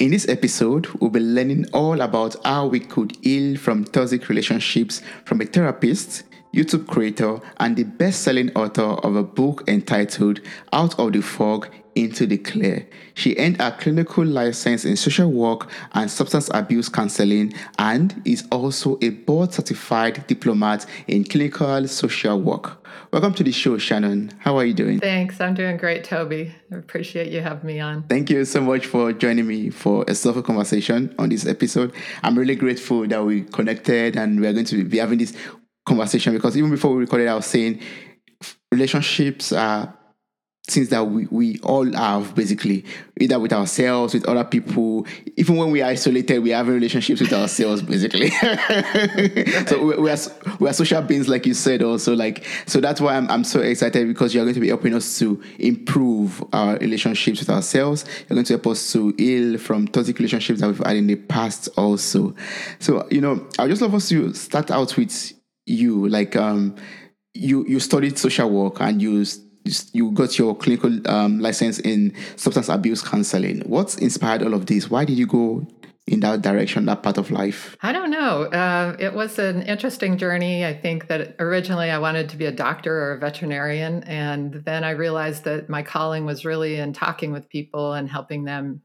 [0.00, 5.02] In this episode, we'll be learning all about how we could heal from toxic relationships
[5.26, 6.22] from a therapist,
[6.54, 10.40] YouTube creator, and the best selling author of a book entitled
[10.72, 12.88] Out of the Fog into the Clear.
[13.14, 18.98] She earned a clinical license in social work and substance abuse counseling and is also
[19.02, 22.86] a board certified diplomat in clinical social work.
[23.12, 24.32] Welcome to the show, Shannon.
[24.38, 25.00] How are you doing?
[25.00, 25.40] Thanks.
[25.40, 26.54] I'm doing great, Toby.
[26.72, 28.04] I appreciate you having me on.
[28.04, 31.92] Thank you so much for joining me for a soulful conversation on this episode.
[32.22, 35.36] I'm really grateful that we connected and we're going to be having this
[35.86, 37.80] conversation because even before we recorded, I was saying
[38.72, 39.92] relationships are
[40.66, 42.84] things that we, we all have basically.
[43.18, 45.06] Either with ourselves with other people.
[45.36, 48.30] Even when we are isolated we have relationships with ourselves basically.
[49.66, 50.18] So we, we, are
[50.58, 53.60] we are social beings like you said also like so that's why I'm, I'm so
[53.60, 58.04] excited because you're going to be helping us to improve our relationships with ourselves.
[58.28, 61.16] You're going to help us to heal from toxic relationships that we've had in the
[61.16, 62.34] past also.
[62.78, 65.32] So you know i just love us to start out with
[65.66, 66.08] you.
[66.08, 66.76] Like um
[67.34, 69.24] you you studied social work and you
[69.92, 73.60] you got your clinical um, license in substance abuse counseling.
[73.66, 74.90] What's inspired all of this?
[74.90, 75.66] Why did you go
[76.06, 77.76] in that direction, that part of life?
[77.82, 78.44] I don't know.
[78.44, 80.64] Uh, it was an interesting journey.
[80.64, 84.02] I think that originally I wanted to be a doctor or a veterinarian.
[84.04, 88.44] And then I realized that my calling was really in talking with people and helping
[88.44, 88.82] them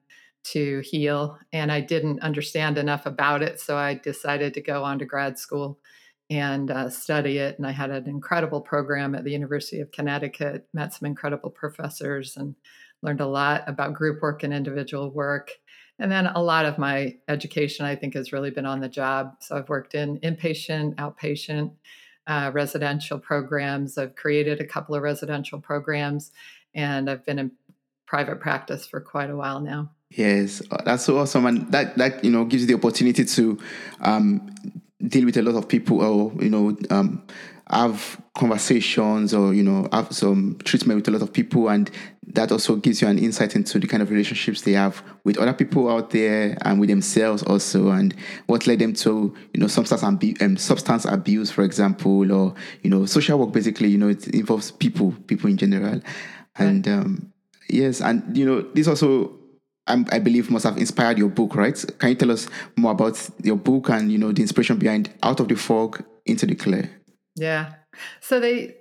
[0.52, 1.40] to heal.
[1.52, 3.60] And I didn't understand enough about it.
[3.60, 5.80] So I decided to go on to grad school
[6.30, 7.58] and uh, study it.
[7.58, 12.36] And I had an incredible program at the University of Connecticut, met some incredible professors,
[12.38, 12.56] and
[13.02, 15.52] learned a lot about group work and individual work.
[16.00, 19.36] And then a lot of my education, I think, has really been on the job.
[19.40, 21.72] So I've worked in inpatient, outpatient,
[22.28, 23.98] uh, residential programs.
[23.98, 26.32] I've created a couple of residential programs,
[26.74, 27.52] and I've been in
[28.08, 29.92] private practice for quite a while now.
[30.10, 33.60] Yes, uh, that's so awesome, and that that you know gives you the opportunity to
[34.02, 34.50] um,
[35.08, 37.22] deal with a lot of people or you know um,
[37.70, 41.90] have conversations or you know have some treatment with a lot of people and
[42.28, 45.54] that also gives you an insight into the kind of relationships they have with other
[45.54, 48.16] people out there and with themselves also and
[48.48, 52.90] what led them to you know substance abuse, um, substance abuse for example or you
[52.90, 56.02] know social work basically you know it involves people people in general.
[56.58, 57.34] And um,
[57.68, 59.34] yes and you know this also
[59.88, 61.84] i believe must have inspired your book, right?
[62.00, 65.40] Can you tell us more about your book and you know the inspiration behind Out
[65.40, 66.90] of the Fog into the Clear?
[67.36, 67.74] Yeah.
[68.22, 68.76] So they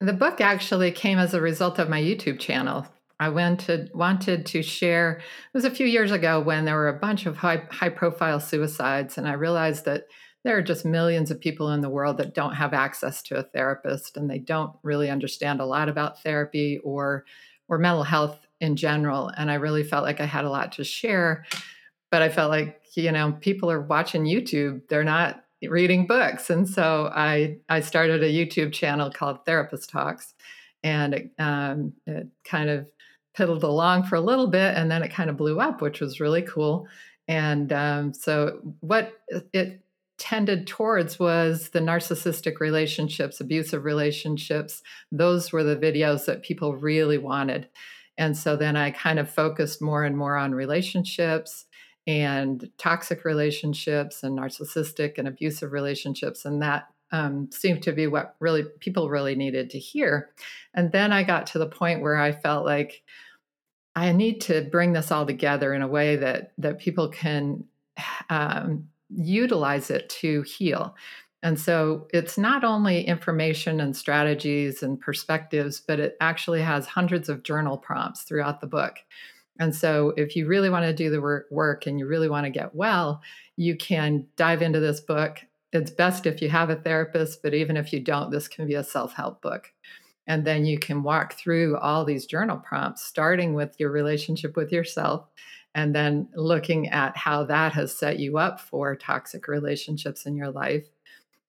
[0.00, 2.86] the book actually came as a result of my YouTube channel.
[3.18, 5.18] I wanted wanted to share.
[5.18, 8.40] It was a few years ago when there were a bunch of high high profile
[8.40, 10.04] suicides, and I realized that
[10.44, 13.44] there are just millions of people in the world that don't have access to a
[13.44, 17.24] therapist, and they don't really understand a lot about therapy or
[17.68, 19.30] or mental health in general.
[19.36, 21.44] And I really felt like I had a lot to share.
[22.10, 26.48] But I felt like, you know, people are watching YouTube, they're not reading books.
[26.48, 30.34] And so I, I started a YouTube channel called Therapist Talks.
[30.84, 32.86] And it, um, it kind of
[33.36, 36.20] piddled along for a little bit and then it kind of blew up, which was
[36.20, 36.86] really cool.
[37.28, 39.12] And um, so what
[39.52, 39.80] it
[40.18, 44.82] tended towards was the narcissistic relationships, abusive relationships.
[45.10, 47.68] Those were the videos that people really wanted.
[48.18, 51.66] And so then I kind of focused more and more on relationships
[52.06, 56.44] and toxic relationships and narcissistic and abusive relationships.
[56.44, 60.30] And that um, seemed to be what really people really needed to hear.
[60.74, 63.02] And then I got to the point where I felt like
[63.94, 67.64] I need to bring this all together in a way that that people can
[68.30, 70.96] um, utilize it to heal.
[71.42, 77.28] And so it's not only information and strategies and perspectives, but it actually has hundreds
[77.28, 78.98] of journal prompts throughout the book.
[79.58, 81.20] And so if you really want to do the
[81.50, 83.20] work and you really want to get well,
[83.56, 85.40] you can dive into this book.
[85.72, 88.74] It's best if you have a therapist, but even if you don't, this can be
[88.74, 89.72] a self help book.
[90.26, 94.70] And then you can walk through all these journal prompts, starting with your relationship with
[94.70, 95.26] yourself
[95.74, 100.50] and then looking at how that has set you up for toxic relationships in your
[100.50, 100.86] life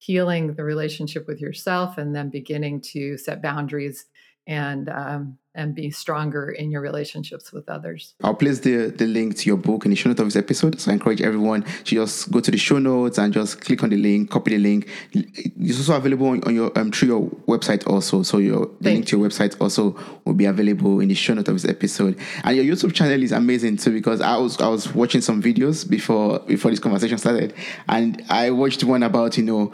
[0.03, 4.05] healing the relationship with yourself and then beginning to set boundaries
[4.47, 8.15] and um, and be stronger in your relationships with others.
[8.23, 10.79] I'll place the, the link to your book in the show notes of this episode.
[10.79, 13.89] So I encourage everyone to just go to the show notes and just click on
[13.89, 14.89] the link, copy the link.
[15.13, 18.23] It's also available on, your um, through your website also.
[18.23, 19.95] So your the link to your website also
[20.25, 22.19] will be available in the show notes of this episode.
[22.43, 25.87] And your YouTube channel is amazing too because I was I was watching some videos
[25.87, 27.53] before before this conversation started,
[27.87, 29.71] and I watched one about you know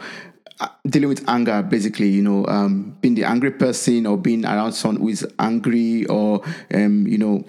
[0.86, 5.00] dealing with anger basically you know um, being the angry person or being around someone
[5.00, 6.42] who is angry or
[6.74, 7.44] um, you know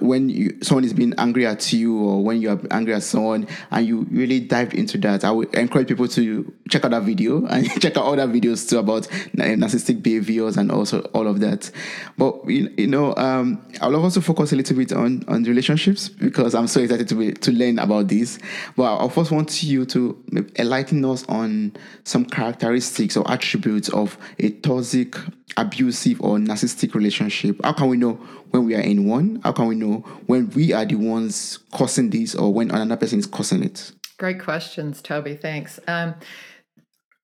[0.00, 3.84] when you, someone is being angry at you or when you're angry at someone and
[3.84, 7.68] you really dive into that, I would encourage people to check out that video and
[7.82, 9.02] check out other videos too about
[9.36, 11.72] narcissistic behaviors and also all of that.
[12.16, 16.68] But you know, um, I'll also focus a little bit on on relationships because I'm
[16.68, 18.38] so excited to be, to learn about this.
[18.76, 20.22] But I first want you to
[20.56, 25.16] enlighten us on some characteristics or attributes of a toxic,
[25.56, 27.60] abusive, or narcissistic relationship.
[27.64, 28.20] How can we know
[28.54, 29.40] when we are in one?
[29.42, 33.18] How can we know when we are the ones causing this or when another person
[33.18, 33.90] is causing it?
[34.16, 35.34] Great questions, Toby.
[35.34, 35.80] Thanks.
[35.88, 36.14] Um,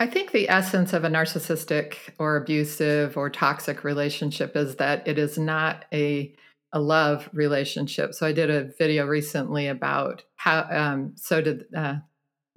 [0.00, 5.18] I think the essence of a narcissistic or abusive or toxic relationship is that it
[5.18, 6.34] is not a
[6.72, 8.14] a love relationship.
[8.14, 10.66] So I did a video recently about how.
[10.70, 11.96] Um, so did uh,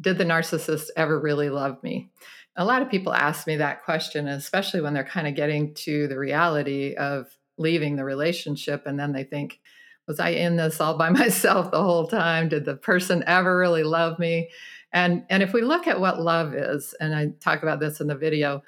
[0.01, 2.09] did the narcissist ever really love me?
[2.55, 6.07] A lot of people ask me that question, especially when they're kind of getting to
[6.07, 9.59] the reality of leaving the relationship and then they think
[10.07, 12.49] was i in this all by myself the whole time?
[12.49, 14.49] Did the person ever really love me?
[14.91, 18.07] And and if we look at what love is and i talk about this in
[18.07, 18.63] the video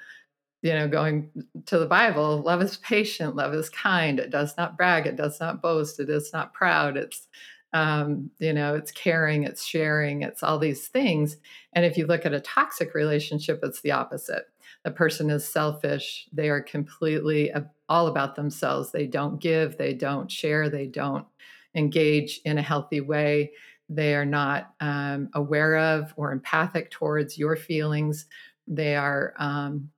[0.62, 1.30] you know going
[1.66, 5.38] to the bible love is patient love is kind it does not brag it does
[5.38, 7.28] not boast it is not proud it's
[7.72, 11.36] um, you know it's caring it's sharing it's all these things.
[11.74, 14.44] And if you look at a toxic relationship it's the opposite.
[14.84, 17.50] The person is selfish they are completely
[17.88, 21.26] all about themselves they don't give they don't share they don't
[21.74, 23.50] engage in a healthy way
[23.88, 28.26] they are not um, aware of or empathic towards your feelings
[28.66, 29.88] they are um,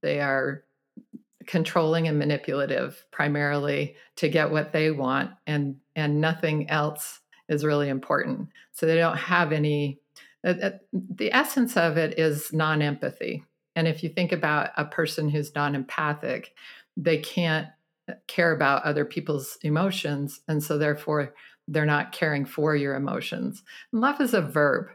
[0.00, 0.64] they are
[1.46, 7.88] controlling and manipulative primarily to get what they want and and nothing else is really
[7.88, 8.48] important.
[8.72, 10.00] So they don't have any,
[10.44, 13.44] uh, uh, the essence of it is non empathy.
[13.74, 16.54] And if you think about a person who's non empathic,
[16.96, 17.68] they can't
[18.08, 20.40] uh, care about other people's emotions.
[20.48, 21.34] And so therefore,
[21.68, 23.62] they're not caring for your emotions.
[23.92, 24.86] And love is a verb.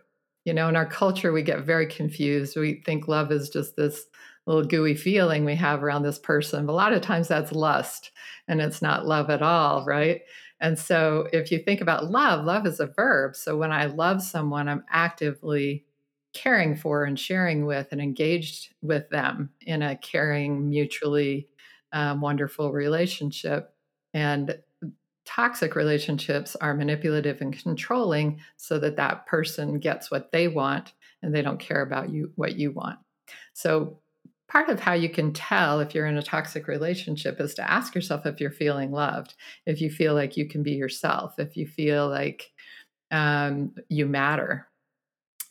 [0.46, 2.56] You know, in our culture, we get very confused.
[2.58, 4.06] We think love is just this
[4.48, 6.66] little gooey feeling we have around this person.
[6.66, 8.12] But a lot of times that's lust
[8.48, 10.22] and it's not love at all, right?
[10.60, 13.36] And so if you think about love, love is a verb.
[13.36, 15.86] So when I love someone, I'm actively
[16.34, 21.48] caring for and sharing with and engaged with them in a caring, mutually
[21.94, 23.74] um, wonderful relationship.
[24.14, 24.58] And
[25.26, 31.34] toxic relationships are manipulative and controlling so that that person gets what they want and
[31.34, 33.00] they don't care about you what you want.
[33.54, 34.00] So
[34.50, 37.96] part of how you can tell if you're in a toxic relationship is to ask
[37.96, 39.36] yourself if you're feeling loved,
[39.66, 42.52] if you feel like you can be yourself, if you feel like
[43.12, 44.68] um, you matter.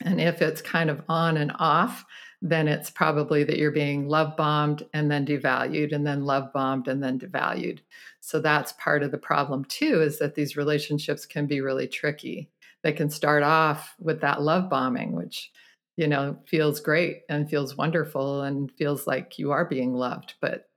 [0.01, 2.05] And if it's kind of on and off,
[2.41, 6.87] then it's probably that you're being love bombed and then devalued and then love bombed
[6.87, 7.79] and then devalued.
[8.19, 12.49] So that's part of the problem too is that these relationships can be really tricky.
[12.83, 15.51] They can start off with that love bombing, which
[15.97, 20.35] you know, feels great and feels wonderful and feels like you are being loved.
[20.41, 20.69] But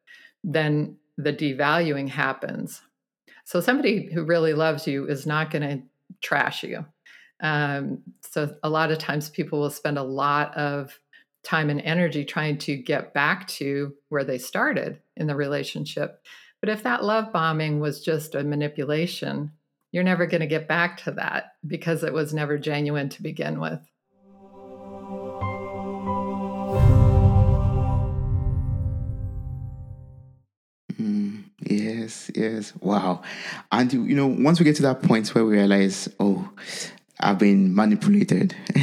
[0.43, 2.83] then the devaluing happens.
[3.45, 5.83] So somebody who really loves you is not going to
[6.23, 6.85] trash you.
[7.41, 10.99] Um, so a lot of times people will spend a lot of
[11.45, 16.25] time and energy trying to get back to where they started in the relationship.
[16.61, 19.53] But if that love bombing was just a manipulation,
[19.93, 23.61] you're never going to get back to that because it was never genuine to begin
[23.61, 23.81] with.
[30.99, 32.73] Mm, yes, yes.
[32.81, 33.23] Wow.
[33.71, 36.51] And you know, once we get to that point where we realize, oh,
[37.25, 38.55] I've been manipulated.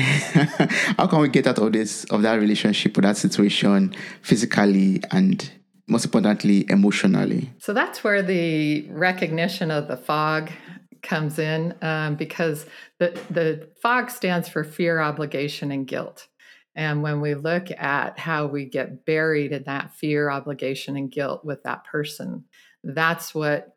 [0.97, 5.49] How can we get out of this of that relationship or that situation physically and
[5.87, 7.51] most importantly emotionally?
[7.59, 10.49] So that's where the recognition of the fog
[11.03, 12.65] comes in um, because
[12.99, 16.27] the the fog stands for fear, obligation, and guilt.
[16.75, 21.43] And when we look at how we get buried in that fear, obligation, and guilt
[21.43, 22.45] with that person,
[22.83, 23.75] that's what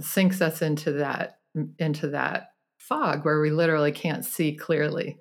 [0.00, 1.38] sinks us into that
[1.78, 2.50] into that
[2.88, 5.18] fog where we literally can't see clearly.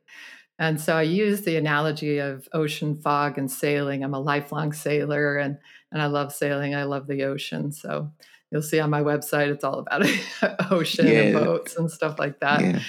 [0.59, 4.03] And so I use the analogy of ocean fog and sailing.
[4.03, 5.57] I'm a lifelong sailor and
[5.91, 6.75] and I love sailing.
[6.75, 7.71] I love the ocean.
[7.71, 8.11] So
[8.51, 10.05] you'll see on my website it's all about
[10.71, 11.19] ocean yeah.
[11.19, 12.61] and boats and stuff like that.
[12.61, 12.79] Yeah.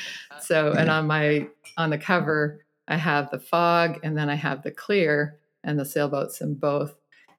[0.40, 0.80] So yeah.
[0.80, 4.70] and on my on the cover I have the fog and then I have the
[4.70, 6.94] clear and the sailboats in both.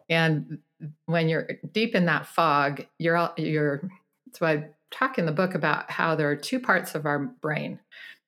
[0.10, 0.60] And
[1.06, 3.90] when you're deep in that fog, you're you're.
[4.34, 7.80] So I talk in the book about how there are two parts of our brain.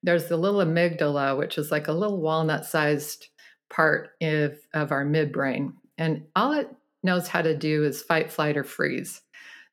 [0.03, 3.27] There's the little amygdala, which is like a little walnut-sized
[3.69, 6.69] part of, of our midbrain, and all it
[7.03, 9.21] knows how to do is fight, flight, or freeze.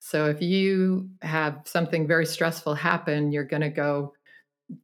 [0.01, 4.15] So if you have something very stressful happen, you're going to go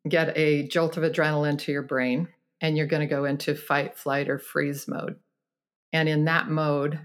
[0.09, 2.29] get a jolt of adrenaline to your brain
[2.61, 5.17] and you're going to go into fight, flight, or freeze mode.
[5.93, 6.99] And in that mode,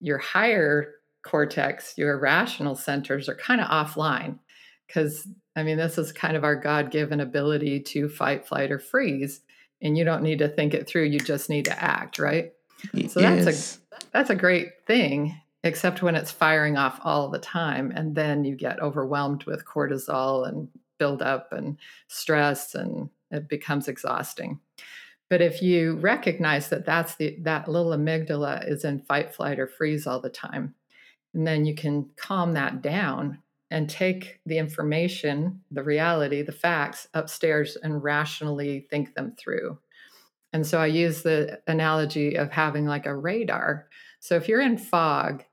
[0.00, 4.38] your higher cortex, your rational centers are kind of offline
[4.86, 8.78] because I mean, this is kind of our God given ability to fight, flight, or
[8.78, 9.40] freeze.
[9.82, 11.04] And you don't need to think it through.
[11.04, 12.52] You just need to act, right?
[13.08, 13.44] So yes.
[13.44, 17.92] that's a that's a great thing, except when it's firing off all the time.
[17.94, 24.60] And then you get overwhelmed with cortisol and buildup and stress and it becomes exhausting.
[25.28, 29.66] But if you recognize that that's the that little amygdala is in fight, flight, or
[29.66, 30.74] freeze all the time,
[31.34, 33.38] and then you can calm that down
[33.70, 39.78] and take the information, the reality, the facts upstairs and rationally think them through.
[40.52, 43.88] And so I use the analogy of having like a radar.
[44.20, 45.44] So if you're in fog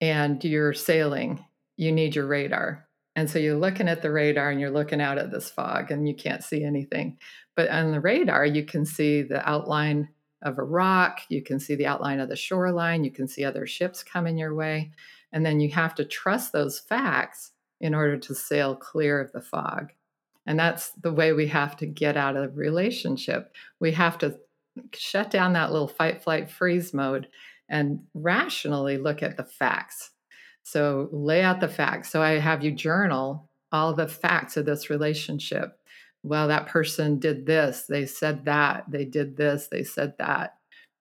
[0.00, 1.44] and you're sailing,
[1.76, 2.88] you need your radar.
[3.14, 6.08] And so you're looking at the radar and you're looking out at this fog and
[6.08, 7.18] you can't see anything.
[7.54, 10.08] But on the radar, you can see the outline
[10.42, 13.66] of a rock, you can see the outline of the shoreline, you can see other
[13.66, 14.92] ships coming your way.
[15.32, 19.40] And then you have to trust those facts in order to sail clear of the
[19.40, 19.92] fog.
[20.46, 23.54] And that's the way we have to get out of the relationship.
[23.80, 24.38] We have to
[24.94, 27.28] shut down that little fight, flight, freeze mode
[27.68, 30.10] and rationally look at the facts.
[30.62, 32.10] So lay out the facts.
[32.10, 35.78] So I have you journal all the facts of this relationship.
[36.22, 40.56] Well, that person did this, they said that, they did this, they said that.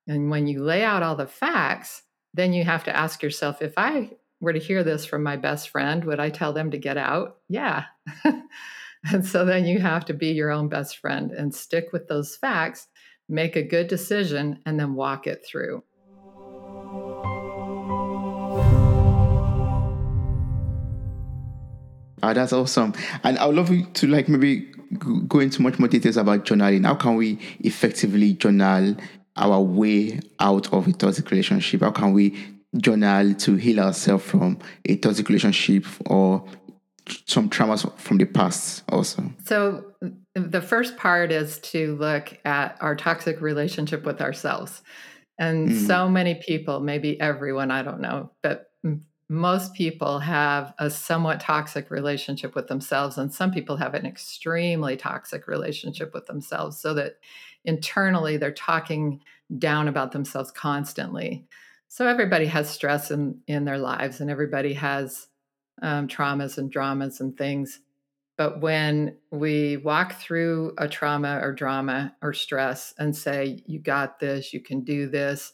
[0.08, 2.04] And when you lay out all the facts,
[2.38, 5.70] then you have to ask yourself if I were to hear this from my best
[5.70, 7.38] friend, would I tell them to get out?
[7.50, 7.86] Yeah.
[9.12, 12.36] and so then you have to be your own best friend and stick with those
[12.36, 12.88] facts,
[13.28, 15.84] make a good decision, and then walk it through.
[22.24, 22.94] Oh, that's awesome.
[23.24, 24.72] And I would love you to like maybe
[25.28, 26.86] go into much more details about journaling.
[26.86, 28.96] How can we effectively journal
[29.38, 31.82] our way out of a toxic relationship?
[31.82, 32.36] How can we
[32.76, 36.46] journal to heal ourselves from a toxic relationship or
[37.26, 39.86] some traumas from the past also so
[40.34, 44.82] the first part is to look at our toxic relationship with ourselves
[45.40, 45.88] and mm.
[45.88, 48.72] so many people maybe everyone i don't know but
[49.30, 54.96] most people have a somewhat toxic relationship with themselves and some people have an extremely
[54.96, 57.18] toxic relationship with themselves so that
[57.68, 59.22] internally they're talking
[59.60, 61.46] down about themselves constantly.
[61.90, 65.28] So everybody has stress in in their lives and everybody has
[65.82, 67.80] um, traumas and dramas and things.
[68.38, 74.20] But when we walk through a trauma or drama or stress and say you got
[74.20, 75.54] this you can do this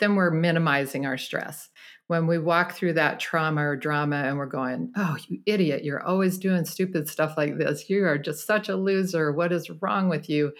[0.00, 1.70] then we're minimizing our stress.
[2.06, 6.02] When we walk through that trauma or drama and we're going oh you idiot you're
[6.02, 7.88] always doing stupid stuff like this.
[7.88, 9.32] You are just such a loser.
[9.32, 10.52] What is wrong with you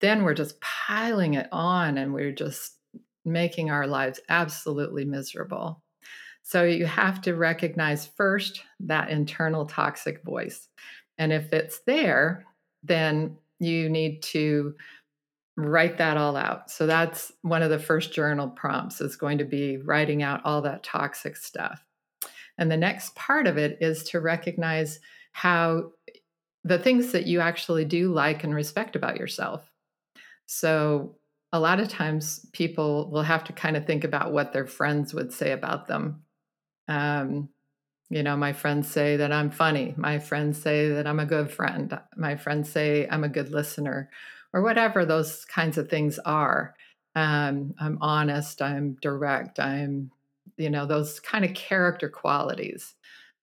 [0.00, 2.76] then we're just piling it on and we're just
[3.24, 5.82] making our lives absolutely miserable.
[6.42, 10.68] So you have to recognize first that internal toxic voice.
[11.18, 12.46] And if it's there,
[12.82, 14.74] then you need to
[15.56, 16.70] write that all out.
[16.70, 20.62] So that's one of the first journal prompts is going to be writing out all
[20.62, 21.84] that toxic stuff.
[22.56, 25.00] And the next part of it is to recognize
[25.32, 25.90] how
[26.64, 29.70] the things that you actually do like and respect about yourself.
[30.48, 31.16] So
[31.52, 35.12] a lot of times people will have to kind of think about what their friends
[35.12, 36.22] would say about them.
[36.88, 37.50] Um,
[38.08, 39.94] you know, my friends say that I'm funny.
[39.98, 41.98] My friends say that I'm a good friend.
[42.16, 44.10] My friends say I'm a good listener,
[44.54, 46.74] or whatever those kinds of things are.
[47.14, 48.62] Um, I'm honest.
[48.62, 49.60] I'm direct.
[49.60, 50.10] I'm,
[50.56, 52.94] you know, those kind of character qualities.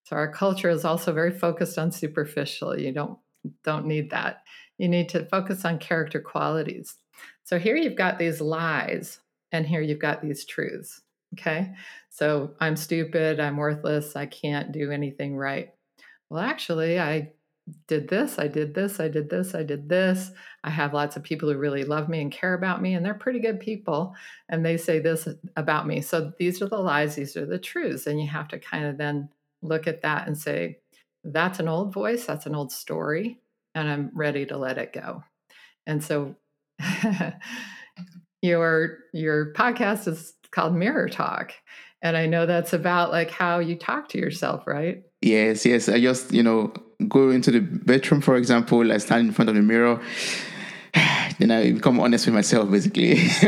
[0.04, 2.80] So our culture is also very focused on superficial.
[2.80, 3.20] You don't
[3.64, 4.42] don't need that.
[4.78, 6.96] You need to focus on character qualities.
[7.44, 9.20] So here you've got these lies,
[9.52, 11.02] and here you've got these truths.
[11.34, 11.74] Okay.
[12.10, 13.40] So I'm stupid.
[13.40, 14.16] I'm worthless.
[14.16, 15.74] I can't do anything right.
[16.30, 17.32] Well, actually, I
[17.88, 20.32] did this, I did this, I did this, I did this.
[20.64, 23.14] I have lots of people who really love me and care about me, and they're
[23.14, 24.14] pretty good people.
[24.50, 26.02] And they say this about me.
[26.02, 28.08] So these are the lies, these are the truths.
[28.08, 29.30] And you have to kind of then
[29.62, 30.80] look at that and say,
[31.24, 33.40] that's an old voice, that's an old story,
[33.76, 35.24] and I'm ready to let it go.
[35.86, 36.36] And so
[38.42, 41.52] your your podcast is called Mirror Talk.
[42.02, 45.04] And I know that's about like how you talk to yourself, right?
[45.22, 45.90] Yes, yes.
[45.90, 46.72] I just, you know,
[47.08, 50.00] go into the bedroom, for example, I stand in front of the mirror,
[51.40, 53.16] then I become honest with myself, basically.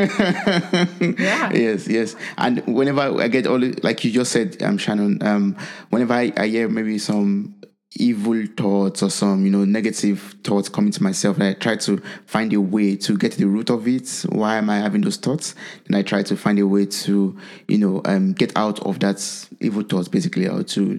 [1.23, 1.53] yeah.
[1.53, 2.15] Yes, yes.
[2.37, 5.55] And whenever I get all, like you just said, um, Shannon, um,
[5.91, 7.56] whenever I, I hear maybe some
[7.95, 11.97] evil thoughts or some you know negative thoughts coming to myself and i try to
[12.25, 14.25] find a way to get to the root of it.
[14.29, 15.55] Why am i having those thoughts?
[15.87, 19.47] And i try to find a way to you know um, get out of that
[19.61, 20.97] evil thoughts basically or to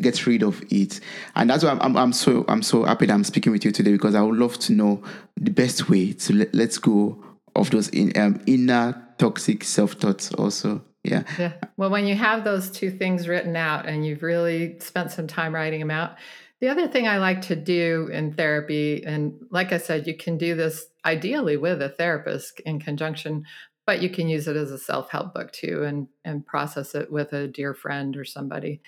[0.00, 1.00] get rid of it.
[1.36, 3.70] And that's why I'm, I'm, I'm, so i'm so happy that i'm speaking with you
[3.70, 5.02] today because i would love to know
[5.36, 7.22] the best way to let, let's go
[7.54, 11.22] of those in, um, inner toxic self-thoughts also yeah.
[11.38, 11.52] Yeah.
[11.76, 15.54] Well, when you have those two things written out and you've really spent some time
[15.54, 16.16] writing them out,
[16.60, 20.36] the other thing I like to do in therapy, and like I said, you can
[20.36, 23.44] do this ideally with a therapist in conjunction,
[23.86, 27.10] but you can use it as a self help book too and, and process it
[27.10, 28.82] with a dear friend or somebody.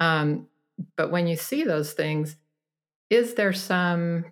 [0.00, 0.46] Um,
[0.96, 2.36] but when you see those things,
[3.10, 4.24] is there some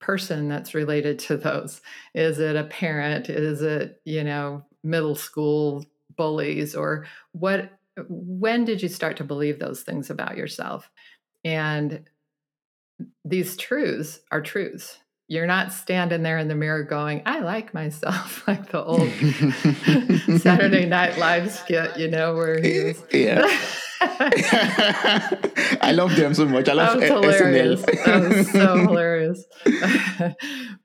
[0.00, 1.80] person that's related to those?
[2.14, 3.30] Is it a parent?
[3.30, 5.86] Is it, you know, middle school
[6.16, 7.70] bullies or what
[8.08, 10.90] when did you start to believe those things about yourself
[11.44, 12.08] and
[13.24, 18.42] these truths are truths you're not standing there in the mirror going i like myself
[18.48, 19.08] like the old
[20.40, 23.46] saturday night live skit you know where he was yeah
[25.80, 26.68] I love them so much.
[26.68, 27.82] I love that was hilarious.
[27.82, 29.44] that was so hilarious.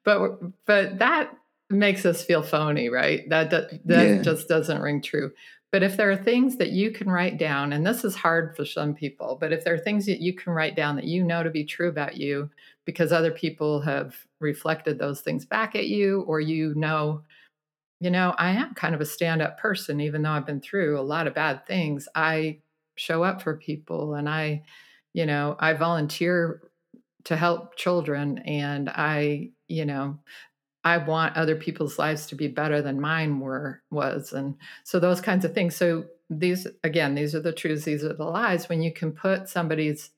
[0.03, 1.31] but but that
[1.69, 3.27] makes us feel phony, right?
[3.29, 4.21] That that, that yeah.
[4.21, 5.31] just doesn't ring true.
[5.71, 8.65] But if there are things that you can write down, and this is hard for
[8.65, 11.43] some people, but if there are things that you can write down that you know
[11.43, 12.49] to be true about you
[12.85, 17.21] because other people have reflected those things back at you, or you know,
[17.99, 20.99] you know, I am kind of a stand up person, even though I've been through
[20.99, 22.07] a lot of bad things.
[22.15, 22.59] I
[22.95, 24.63] show up for people and I,
[25.13, 26.63] you know, I volunteer
[27.25, 30.17] to help children and I, you know,
[30.89, 35.21] I want other people's lives to be better than mine were was and so those
[35.21, 35.75] kinds of things.
[35.75, 38.67] So these again these are the truths these are the lies.
[38.67, 40.09] When you can put somebody's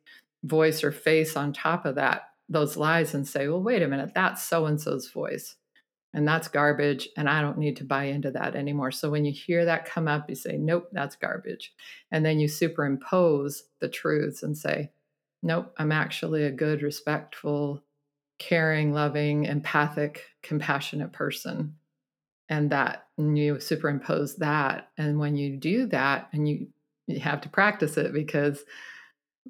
[0.44, 4.12] voice or face on top of that those lies and say well wait a minute
[4.16, 5.56] that's so and so's voice
[6.14, 8.92] and that's garbage and I don't need to buy into that anymore.
[8.92, 11.74] So when you hear that come up you say nope that's garbage.
[12.12, 14.92] And then you superimpose the truths and say
[15.44, 17.84] nope I'm actually a good respectful
[18.42, 21.76] caring, loving, empathic, compassionate person.
[22.50, 24.90] And that and you superimpose that.
[24.98, 26.68] And when you do that, and you
[27.08, 28.64] you have to practice it because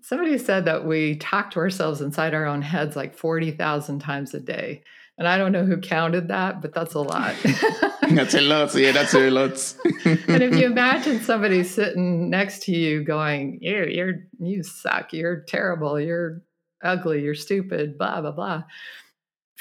[0.02, 4.40] somebody said that we talk to ourselves inside our own heads like 40,000 times a
[4.40, 4.84] day.
[5.18, 7.36] And I don't know who counted that, but that's a lot.
[8.10, 8.74] that's a lot.
[8.74, 9.76] Yeah, that's a lot.
[10.06, 15.42] and if you imagine somebody sitting next to you going, you, you're, you suck, you're
[15.42, 16.42] terrible, you're
[16.84, 18.64] ugly, you're stupid, blah, blah, blah,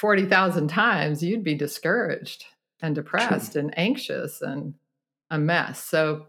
[0.01, 2.45] 40,000 times, you'd be discouraged
[2.81, 3.61] and depressed True.
[3.61, 4.73] and anxious and
[5.29, 5.83] a mess.
[5.83, 6.25] So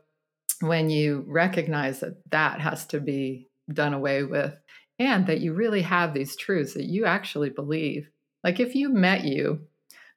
[0.60, 4.54] when you recognize that that has to be done away with
[4.98, 8.10] and that you really have these truths that you actually believe,
[8.44, 9.60] like if you met you,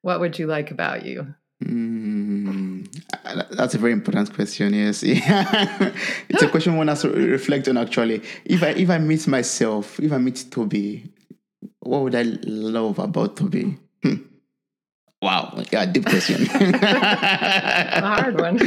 [0.01, 1.33] what would you like about you?
[1.63, 2.14] Mm,
[3.51, 4.73] that's a very important question.
[4.73, 7.77] Yes, it's a question one has to reflect on.
[7.77, 11.11] Actually, if I if I meet myself, if I meet Toby,
[11.79, 13.77] what would I love about Toby?
[14.03, 14.15] Hmm.
[15.21, 16.47] Wow, yeah, deep question.
[16.53, 18.59] a hard one.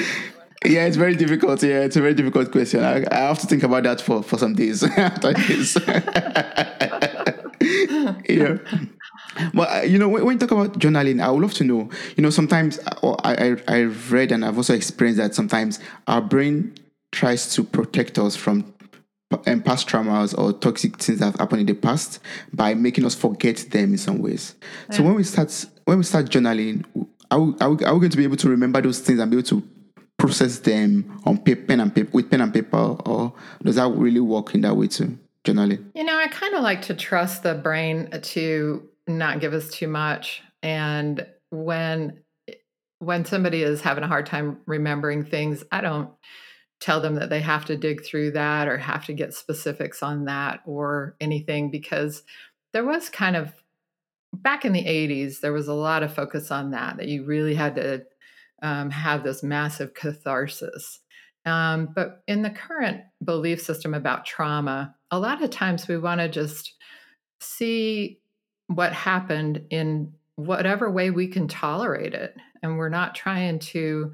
[0.64, 1.62] Yeah, it's very difficult.
[1.62, 2.82] Yeah, it's a very difficult question.
[2.82, 5.76] I, I have to think about that for, for some days after this.
[8.28, 8.58] yeah.
[9.54, 11.90] But uh, you know, when, when, you talk about journaling, I would love to know.
[12.16, 16.20] You know, sometimes uh, I, I I've read and I've also experienced that sometimes our
[16.20, 16.74] brain
[17.12, 18.74] tries to protect us from
[19.46, 22.20] um, past traumas or toxic things that have happened in the past
[22.52, 24.54] by making us forget them in some ways.
[24.90, 24.96] Yeah.
[24.96, 26.84] So when we start when we start journaling,
[27.30, 29.30] are we, are, we, are we going to be able to remember those things and
[29.30, 29.62] be able to
[30.18, 34.20] process them on paper, pen and paper with pen and paper, or does that really
[34.20, 35.18] work in that way too?
[35.44, 35.84] Journaling.
[35.94, 39.88] You know, I kind of like to trust the brain to not give us too
[39.88, 42.22] much, and when
[43.00, 46.10] when somebody is having a hard time remembering things, I don't
[46.80, 50.26] tell them that they have to dig through that or have to get specifics on
[50.26, 52.22] that or anything because
[52.72, 53.52] there was kind of
[54.32, 57.54] back in the 80s there was a lot of focus on that that you really
[57.54, 58.04] had to
[58.62, 61.00] um, have this massive catharsis.
[61.46, 66.20] Um, but in the current belief system about trauma a lot of times we want
[66.20, 66.74] to just
[67.40, 68.20] see
[68.68, 74.12] what happened in whatever way we can tolerate it and we're not trying to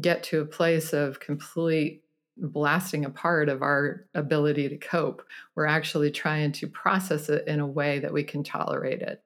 [0.00, 2.02] get to a place of complete
[2.36, 5.22] blasting apart of our ability to cope.
[5.54, 9.22] We're actually trying to process it in a way that we can tolerate it.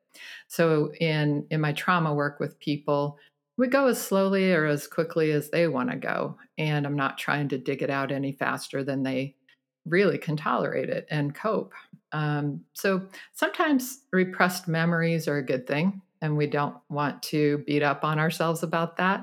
[0.49, 3.19] So in in my trauma work with people,
[3.57, 7.19] we go as slowly or as quickly as they want to go, and I'm not
[7.19, 9.37] trying to dig it out any faster than they
[9.87, 11.73] really can tolerate it and cope.
[12.12, 17.83] Um, so sometimes repressed memories are a good thing, and we don't want to beat
[17.83, 19.23] up on ourselves about that.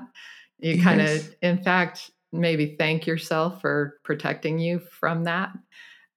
[0.58, 5.50] You kind of, in fact, maybe thank yourself for protecting you from that.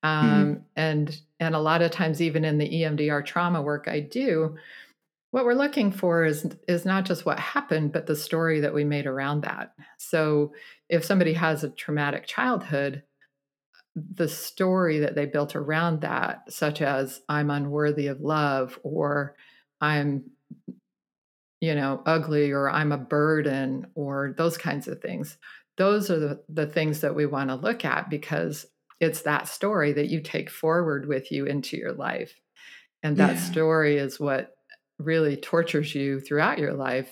[0.03, 0.07] Mm-hmm.
[0.07, 0.61] Um, mm-hmm.
[0.75, 4.55] And and a lot of times, even in the EMDR trauma work I do,
[5.31, 8.83] what we're looking for is is not just what happened, but the story that we
[8.83, 9.73] made around that.
[9.97, 10.53] So
[10.89, 13.03] if somebody has a traumatic childhood,
[13.95, 19.35] the story that they built around that, such as I'm unworthy of love or
[19.79, 20.25] I'm
[21.61, 25.37] you know, ugly or I'm a burden or those kinds of things.
[25.77, 28.67] Those are the, the things that we want to look at because
[28.99, 32.39] it's that story that you take forward with you into your life.
[33.03, 33.41] And that yeah.
[33.41, 34.51] story is what
[34.99, 37.11] really tortures you throughout your life.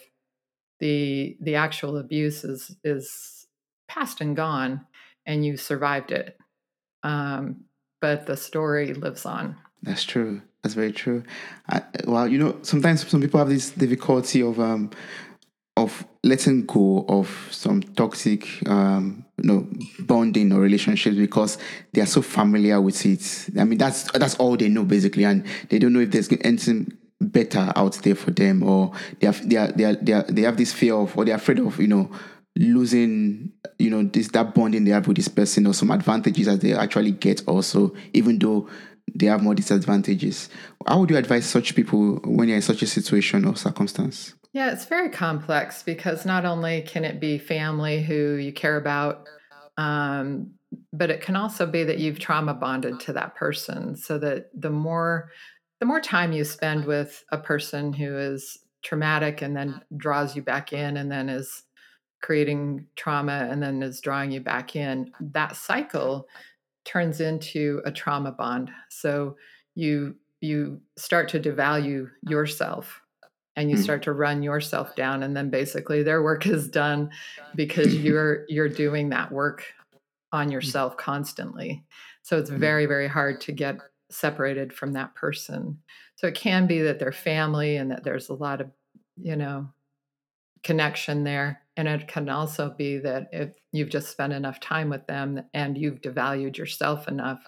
[0.79, 3.47] The the actual abuse is is
[3.87, 4.85] past and gone
[5.25, 6.37] and you survived it.
[7.03, 7.65] Um,
[8.01, 9.55] but the story lives on.
[9.81, 10.41] That's true.
[10.61, 11.23] That's very true.
[11.69, 14.91] I, well, you know, sometimes some people have this difficulty of um,
[15.75, 19.67] of letting go of some toxic um, you know
[19.99, 21.57] bonding or relationships because
[21.91, 25.45] they are so familiar with it i mean that's that's all they know basically and
[25.69, 29.55] they don't know if there's anything better out there for them or they have they
[29.55, 31.87] are, they are, they, are, they have this fear of or they're afraid of you
[31.87, 32.09] know
[32.55, 36.61] losing you know this that bonding they have with this person or some advantages that
[36.61, 38.67] they actually get also even though
[39.15, 40.49] they have more disadvantages
[40.87, 44.71] how would you advise such people when you're in such a situation or circumstance yeah,
[44.71, 49.27] it's very complex because not only can it be family who you care about,
[49.77, 50.51] um,
[50.93, 53.95] but it can also be that you've trauma bonded to that person.
[53.95, 55.31] So that the more
[55.79, 60.43] the more time you spend with a person who is traumatic and then draws you
[60.43, 61.63] back in and then is
[62.23, 66.27] creating trauma and then is drawing you back in, that cycle
[66.85, 68.71] turns into a trauma bond.
[68.89, 69.35] So
[69.75, 73.01] you you start to devalue yourself
[73.55, 73.83] and you hmm.
[73.83, 77.09] start to run yourself down and then basically their work is done
[77.55, 79.65] because you're you're doing that work
[80.31, 80.53] on hmm.
[80.53, 81.83] yourself constantly
[82.23, 82.57] so it's hmm.
[82.57, 83.77] very very hard to get
[84.09, 85.79] separated from that person
[86.15, 88.69] so it can be that they're family and that there's a lot of
[89.15, 89.67] you know
[90.63, 95.05] connection there and it can also be that if you've just spent enough time with
[95.07, 97.41] them and you've devalued yourself enough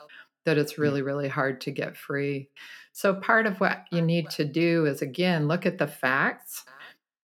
[0.46, 2.50] that it's really really hard to get free
[2.96, 6.64] so, part of what you need to do is again look at the facts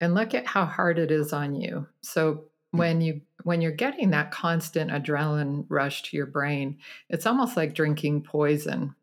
[0.02, 1.88] and look at how hard it is on you.
[2.02, 2.80] So, mm.
[2.80, 7.74] when you when you're getting that constant adrenaline rush to your brain, it's almost like
[7.74, 8.96] drinking poison.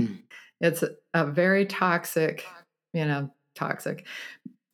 [0.00, 0.22] Mm.
[0.62, 2.46] It's a, a, very toxic,
[2.94, 4.06] you know, toxic.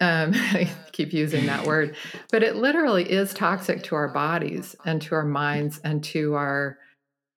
[0.00, 1.96] Um, I keep using that word,
[2.30, 6.78] but it literally is toxic to our bodies and to our minds and to our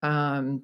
[0.04, 0.64] um,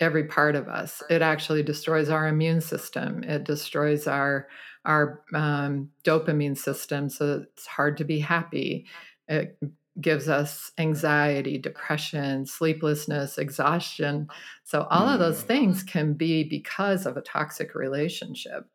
[0.00, 1.02] every part of us.
[1.10, 3.22] It actually destroys our immune system.
[3.24, 4.48] It destroys our
[4.84, 8.86] our um, dopamine system, so it's hard to be happy.
[9.28, 9.56] It
[10.00, 14.28] gives us anxiety, depression, sleeplessness, exhaustion.
[14.64, 15.46] So all of those mm.
[15.46, 18.66] things can be because of a toxic relationship.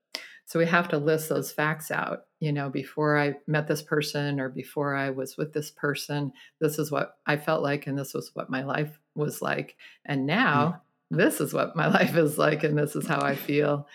[0.48, 2.22] So we have to list those facts out.
[2.40, 6.32] You know, before I met this person or before I was with this person,
[6.62, 9.76] this is what I felt like and this was what my life was like.
[10.06, 10.28] And mm.
[10.28, 10.82] now
[11.12, 13.88] this is what my life is like and this is how I feel.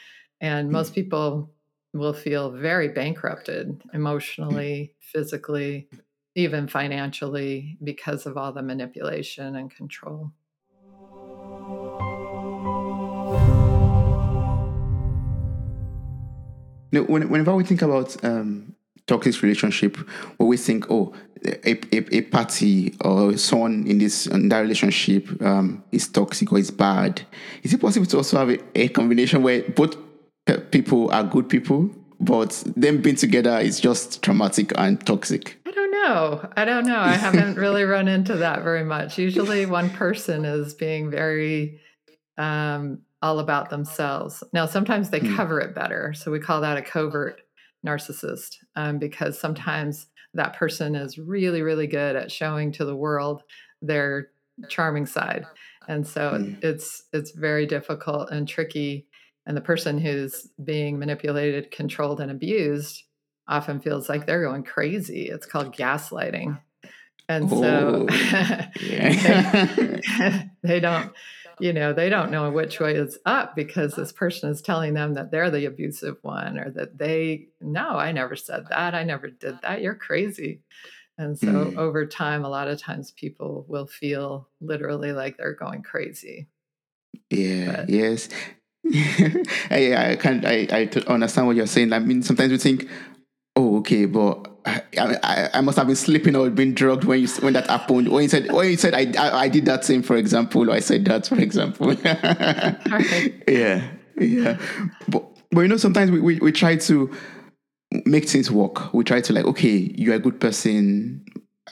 [0.43, 0.73] And hmm.
[0.73, 1.51] most people
[1.95, 5.88] will feel very bankrupted emotionally, physically,
[6.35, 10.33] even financially because of all the manipulation and control.
[16.92, 18.74] Now, whenever we think about um,
[19.07, 19.98] toxic relationship
[20.38, 21.12] we think, oh,
[21.44, 26.59] a, a, a party or someone in this in that relationship um, is toxic or
[26.59, 27.22] is bad.
[27.62, 29.96] Is it possible to also have a, a combination where both
[30.70, 35.59] people are good people, but them being together is just traumatic and toxic?
[35.66, 36.48] I don't know.
[36.57, 37.00] I don't know.
[37.00, 39.18] I haven't really run into that very much.
[39.18, 41.81] Usually, one person is being very
[42.38, 44.42] um, all about themselves.
[44.52, 45.37] Now, sometimes they mm.
[45.37, 47.40] cover it better, so we call that a covert
[47.87, 53.42] narcissist um, because sometimes that person is really, really good at showing to the world
[53.80, 54.28] their
[54.68, 55.46] charming side.
[55.88, 56.62] And so mm.
[56.62, 59.06] it's it's very difficult and tricky.
[59.46, 63.02] And the person who's being manipulated, controlled, and abused
[63.48, 65.28] often feels like they're going crazy.
[65.28, 66.61] It's called gaslighting.
[67.28, 68.06] And so
[68.80, 71.12] they, they don't
[71.62, 75.14] you know, they don't know which way is up because this person is telling them
[75.14, 78.96] that they're the abusive one or that they, no, I never said that.
[78.96, 79.81] I never did that.
[79.81, 80.62] You're crazy.
[81.18, 81.77] And so mm.
[81.77, 86.48] over time, a lot of times people will feel literally like they're going crazy.
[87.31, 88.29] Yeah, but, yes.
[89.70, 91.92] I, I can I, I understand what you're saying.
[91.92, 92.88] I mean, sometimes we think,
[93.55, 97.29] oh, okay, but I, I, I, must have been sleeping or been drugged when you
[97.40, 98.09] when that happened.
[98.09, 100.75] When you said when you said I, I, I did that same, for example, or
[100.75, 101.88] I said that, for example.
[102.05, 103.42] right.
[103.48, 104.59] Yeah, yeah.
[105.09, 107.11] But but you know, sometimes we, we, we try to
[108.05, 108.92] make things work.
[108.94, 111.25] We try to like, okay, you're a good person,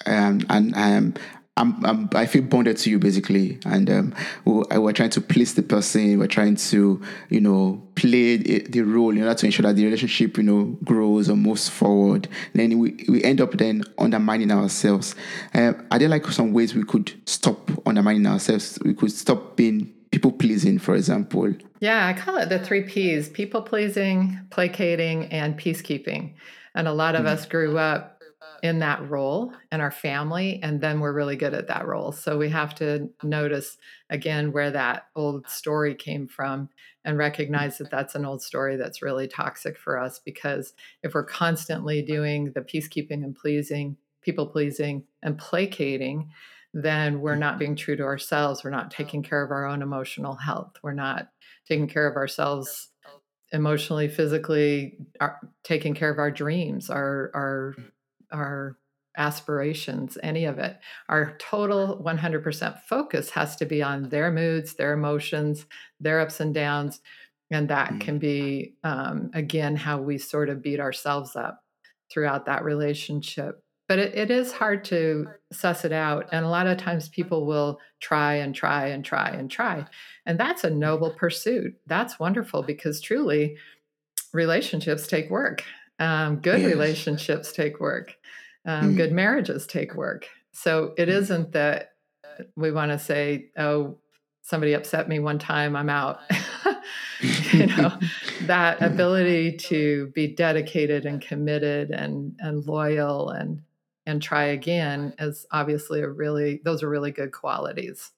[0.06, 1.14] um, and um,
[1.60, 4.14] I'm, I'm, i feel bonded to you basically, and um,
[4.46, 6.18] we're, we're, trying to please the person.
[6.18, 10.38] We're trying to, you know, play the role in order to ensure that the relationship,
[10.38, 12.28] you know, grows or moves forward.
[12.54, 15.14] then we, we end up then undermining ourselves.
[15.54, 18.78] Uh, are there like some ways we could stop undermining ourselves?
[18.82, 21.52] We could stop being people pleasing, for example.
[21.80, 26.32] Yeah, I call it the three P's: people pleasing, placating, and peacekeeping.
[26.74, 27.34] And a lot of mm-hmm.
[27.34, 28.19] us grew up
[28.62, 32.12] in that role in our family and then we're really good at that role.
[32.12, 36.68] So we have to notice again where that old story came from
[37.04, 41.24] and recognize that that's an old story that's really toxic for us because if we're
[41.24, 46.30] constantly doing the peacekeeping and pleasing people pleasing and placating
[46.72, 48.62] then we're not being true to ourselves.
[48.62, 50.76] We're not taking care of our own emotional health.
[50.84, 51.28] We're not
[51.66, 52.90] taking care of ourselves
[53.52, 57.84] emotionally physically our, taking care of our dreams our our mm.
[58.32, 58.76] Our
[59.16, 60.78] aspirations, any of it.
[61.08, 65.66] Our total 100% focus has to be on their moods, their emotions,
[65.98, 67.00] their ups and downs.
[67.50, 68.00] And that mm.
[68.00, 71.64] can be, um, again, how we sort of beat ourselves up
[72.10, 73.62] throughout that relationship.
[73.88, 76.28] But it, it is hard to suss it out.
[76.30, 79.84] And a lot of times people will try and try and try and try.
[80.26, 81.74] And that's a noble pursuit.
[81.88, 83.56] That's wonderful because truly,
[84.32, 85.64] relationships take work.
[85.98, 86.70] Um, good yes.
[86.70, 88.14] relationships take work.
[88.66, 88.96] Um, mm.
[88.96, 90.26] Good marriages take work.
[90.52, 91.12] So it mm.
[91.12, 91.92] not that
[92.56, 93.98] we want to say, oh,
[94.42, 96.20] somebody upset me one time, I'm out.
[97.52, 97.98] you know,
[98.42, 103.62] that ability to be dedicated and committed and and loyal and
[104.06, 108.10] and try again is obviously a really those are really good qualities.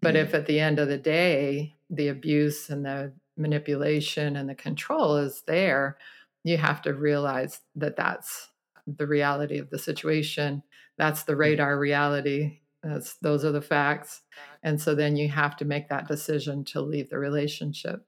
[0.00, 4.54] But if at the end of the day the abuse and the manipulation and the
[4.54, 5.96] control is there,
[6.44, 8.48] you have to realize that that's
[8.96, 10.62] the reality of the situation.
[10.96, 11.38] That's the mm.
[11.38, 12.60] radar reality.
[12.82, 14.22] That's, those are the facts.
[14.62, 18.04] And so then you have to make that decision to leave the relationship.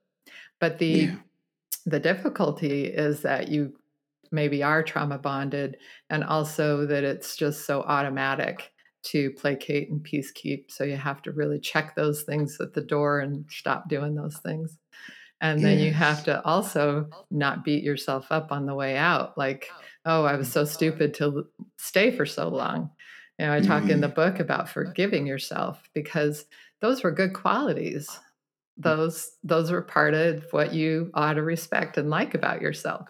[0.59, 1.15] But the yeah.
[1.85, 3.73] the difficulty is that you
[4.31, 5.77] maybe are trauma bonded
[6.09, 8.71] and also that it's just so automatic
[9.03, 10.71] to placate and peacekeep.
[10.71, 14.37] So you have to really check those things at the door and stop doing those
[14.37, 14.77] things.
[15.41, 19.35] And then you have to also not beat yourself up on the way out.
[19.39, 19.71] Like,
[20.05, 22.91] oh, I was so stupid to stay for so long.
[23.39, 23.91] You know, I talk mm-hmm.
[23.91, 24.15] in the mm-hmm.
[24.15, 26.45] book about forgiving yourself because
[26.81, 28.07] those were good qualities.
[28.09, 28.83] Mm.
[28.83, 33.07] Those those were part of what you ought to respect and like about yourself.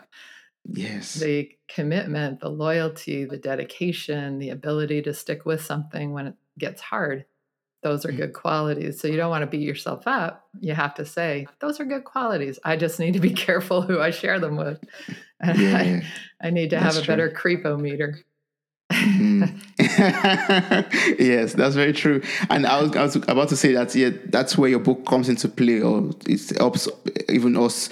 [0.66, 1.16] Yes.
[1.16, 6.82] The commitment, the loyalty, the dedication, the ability to stick with something when it gets
[6.82, 7.26] hard
[7.84, 8.18] those are mm.
[8.18, 9.00] good qualities.
[9.00, 10.48] So you don't want to beat yourself up.
[10.60, 12.60] You have to say, those are good qualities.
[12.64, 14.80] I just need to be careful who I share them with.
[15.44, 16.04] Yeah, I,
[16.48, 17.08] I, need to have a true.
[17.08, 18.20] better creepometer.
[18.92, 19.60] mm.
[21.20, 22.22] yes, that's very true.
[22.50, 25.30] And I was, I was about to say that yeah, that's where your book comes
[25.30, 26.88] into play, or it helps
[27.30, 27.90] even us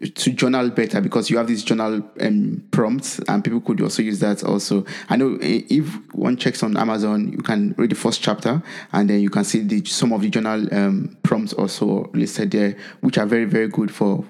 [0.00, 4.18] to journal better because you have these journal um, prompts and people could also use
[4.20, 4.84] that also.
[5.08, 9.20] I know if one checks on amazon you can read the first chapter and then
[9.20, 13.26] you can see the some of the journal um, prompts also listed there which are
[13.26, 14.24] very very good for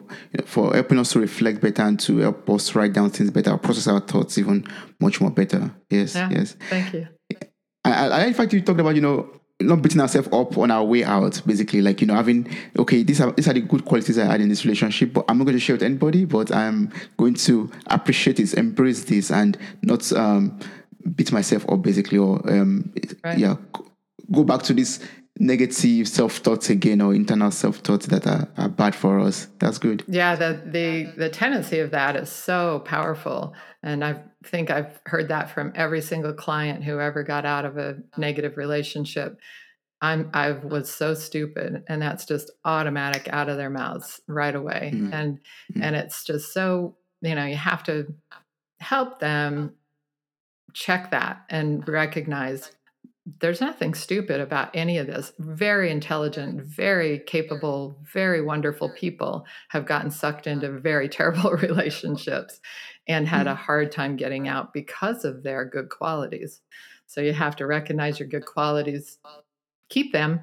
[0.44, 3.86] for helping us to reflect better and to help us write down things better process
[3.86, 4.66] our thoughts even
[5.00, 5.74] much more better.
[5.88, 6.56] Yes yeah, yes.
[6.68, 7.08] thank you.
[7.84, 10.70] I, I, I in fact you talked about you know not beating ourselves up on
[10.70, 11.82] our way out, basically.
[11.82, 14.48] Like, you know, having, okay, these are, these are the good qualities I had in
[14.48, 18.36] this relationship, but I'm not going to share with anybody, but I'm going to appreciate
[18.36, 20.58] this, embrace this, and not um,
[21.14, 22.92] beat myself up, basically, or, um,
[23.24, 23.38] right.
[23.38, 23.56] yeah,
[24.30, 25.00] go back to this
[25.38, 29.48] negative self thoughts again or internal self thoughts that are, are bad for us.
[29.58, 30.04] That's good.
[30.06, 33.54] Yeah, the, the, the tendency of that is so powerful.
[33.82, 37.78] And I think I've heard that from every single client who ever got out of
[37.78, 39.38] a negative relationship.
[40.00, 44.92] I'm I was so stupid, and that's just automatic out of their mouths right away.
[44.94, 45.12] Mm-hmm.
[45.12, 45.82] And mm-hmm.
[45.82, 48.12] and it's just so you know you have to
[48.80, 49.74] help them
[50.72, 52.72] check that and recognize
[53.40, 55.32] there's nothing stupid about any of this.
[55.38, 62.60] Very intelligent, very capable, very wonderful people have gotten sucked into very terrible relationships
[63.08, 63.56] and had a Mm.
[63.56, 66.60] hard time getting out because of their good qualities.
[67.06, 69.18] So you have to recognize your good qualities,
[69.88, 70.40] keep them,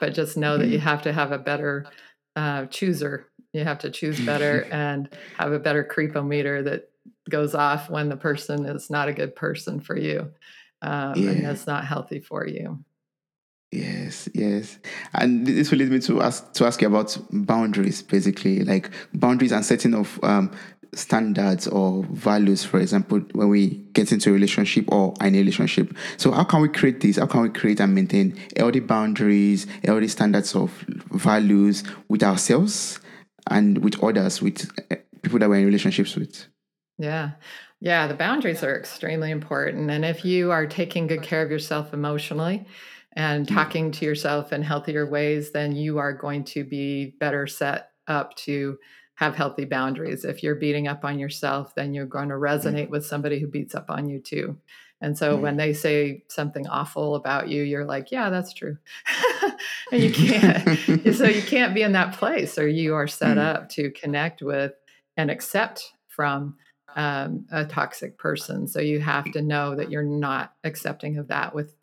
[0.00, 0.82] but just know that you Mm.
[0.82, 1.86] have to have a better
[2.36, 3.28] uh, chooser.
[3.52, 6.90] You have to choose better and have a better creepometer that
[7.28, 10.32] goes off when the person is not a good person for you
[10.82, 11.48] um, and Yeah.
[11.48, 12.84] that's not healthy for you.
[13.70, 14.78] Yes, yes.
[15.14, 19.52] And this will lead me to ask to ask you about boundaries, basically, like boundaries
[19.52, 20.50] and setting of um,
[20.94, 25.94] standards or values, for example, when we get into a relationship or in a relationship.
[26.16, 27.16] So how can we create this?
[27.16, 30.70] How can we create and maintain healthy boundaries, healthy standards of
[31.10, 33.00] values with ourselves
[33.50, 36.46] and with others, with uh, people that we're in relationships with?
[36.98, 37.32] Yeah.
[37.80, 38.06] Yeah.
[38.06, 39.90] The boundaries are extremely important.
[39.90, 42.66] And if you are taking good care of yourself emotionally
[43.14, 47.90] and talking to yourself in healthier ways, then you are going to be better set
[48.06, 48.78] up to
[49.22, 50.24] have healthy boundaries.
[50.24, 53.74] If you're beating up on yourself, then you're going to resonate with somebody who beats
[53.74, 54.58] up on you too.
[55.00, 55.40] And so Mm.
[55.42, 58.78] when they say something awful about you, you're like, yeah, that's true.
[59.92, 63.54] and you can't, so you can't be in that place or you are set Mm.
[63.54, 64.72] up to connect with
[65.16, 66.56] and accept from
[66.96, 68.66] um, a toxic person.
[68.66, 71.74] So you have to know that you're not accepting of that with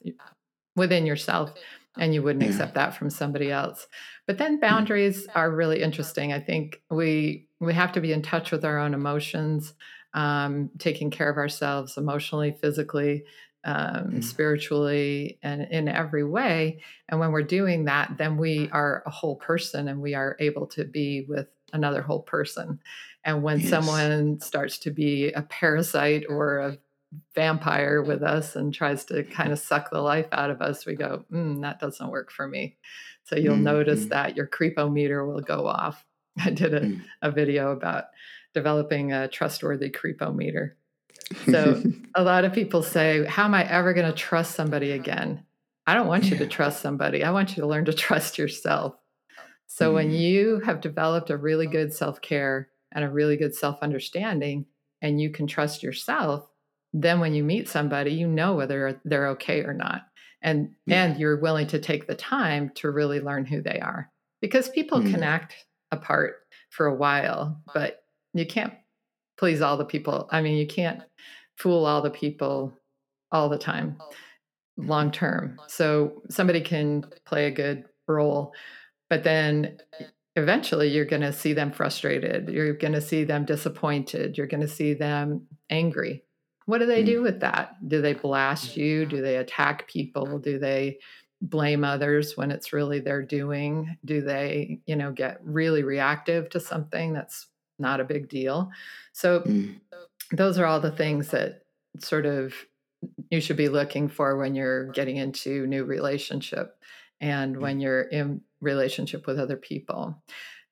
[0.75, 1.53] within yourself,
[1.97, 3.87] and you wouldn't accept that from somebody else.
[4.27, 6.33] But then boundaries are really interesting.
[6.33, 9.73] I think we we have to be in touch with our own emotions,
[10.13, 13.25] um, taking care of ourselves emotionally, physically,
[13.65, 14.23] um, Mm.
[14.23, 16.81] spiritually, and in every way.
[17.09, 20.67] And when we're doing that, then we are a whole person, and we are able
[20.67, 22.79] to be with another whole person.
[23.25, 23.69] And when Yes.
[23.69, 26.77] someone starts to be a parasite or a
[27.33, 30.95] vampire with us and tries to kind of suck the life out of us, we
[30.95, 32.77] go, mm, that doesn't work for me.
[33.23, 36.05] So you'll Mm, notice mm, that your creepometer will go off.
[36.39, 37.01] I did a, mm.
[37.21, 38.05] a video about
[38.53, 40.71] developing a trustworthy creepometer.
[41.51, 41.83] So
[42.15, 45.43] a lot of people say, How am I ever going to trust somebody again?
[45.87, 47.23] I don't want you to trust somebody.
[47.23, 48.95] I want you to learn to trust yourself.
[49.67, 50.19] So when Mm.
[50.19, 54.65] you have developed a really good self care and a really good self understanding,
[55.01, 56.49] and you can trust yourself,
[56.93, 60.03] then when you meet somebody, you know whether they're okay or not.
[60.41, 61.03] And Yeah.
[61.03, 64.11] and you're willing to take the time to really learn who they are.
[64.41, 65.11] Because people Mm.
[65.11, 66.37] can act apart
[66.69, 68.73] for a while, but you can't
[69.37, 70.27] please all the people.
[70.31, 71.01] I mean, you can't
[71.57, 72.77] fool all the people
[73.31, 73.97] all the time
[74.77, 75.59] long term.
[75.67, 78.53] So somebody can play a good role,
[79.09, 79.77] but then
[80.35, 82.47] eventually you're going to see them frustrated.
[82.49, 84.37] You're going to see them disappointed.
[84.37, 86.23] You're going to see them angry.
[86.69, 87.07] What do they Mm.
[87.07, 87.75] do with that?
[87.87, 89.07] Do they blast you?
[89.07, 90.37] Do they attack people?
[90.37, 90.99] Do they
[91.41, 93.97] blame others when it's really their doing?
[94.05, 97.47] Do they, you know, get really reactive to something that's
[97.79, 98.69] not a big deal?
[99.13, 99.79] So Mm.
[100.31, 101.63] those are all the things that
[101.97, 102.53] sort of
[103.31, 106.77] you should be looking for when you're getting into new relationship
[107.19, 110.21] and when you're in relationship with other people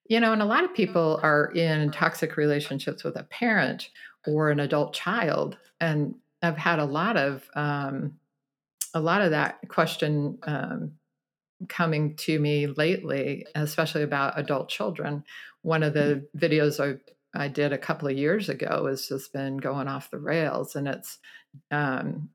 [0.09, 3.89] you know and a lot of people are in toxic relationships with a parent
[4.27, 8.13] or an adult child and i've had a lot of um,
[8.93, 10.91] a lot of that question um,
[11.67, 15.23] coming to me lately especially about adult children
[15.61, 16.97] one of the videos i
[17.35, 20.87] I did a couple of years ago has just been going off the rails, and
[20.87, 21.19] it's
[21.71, 22.29] um,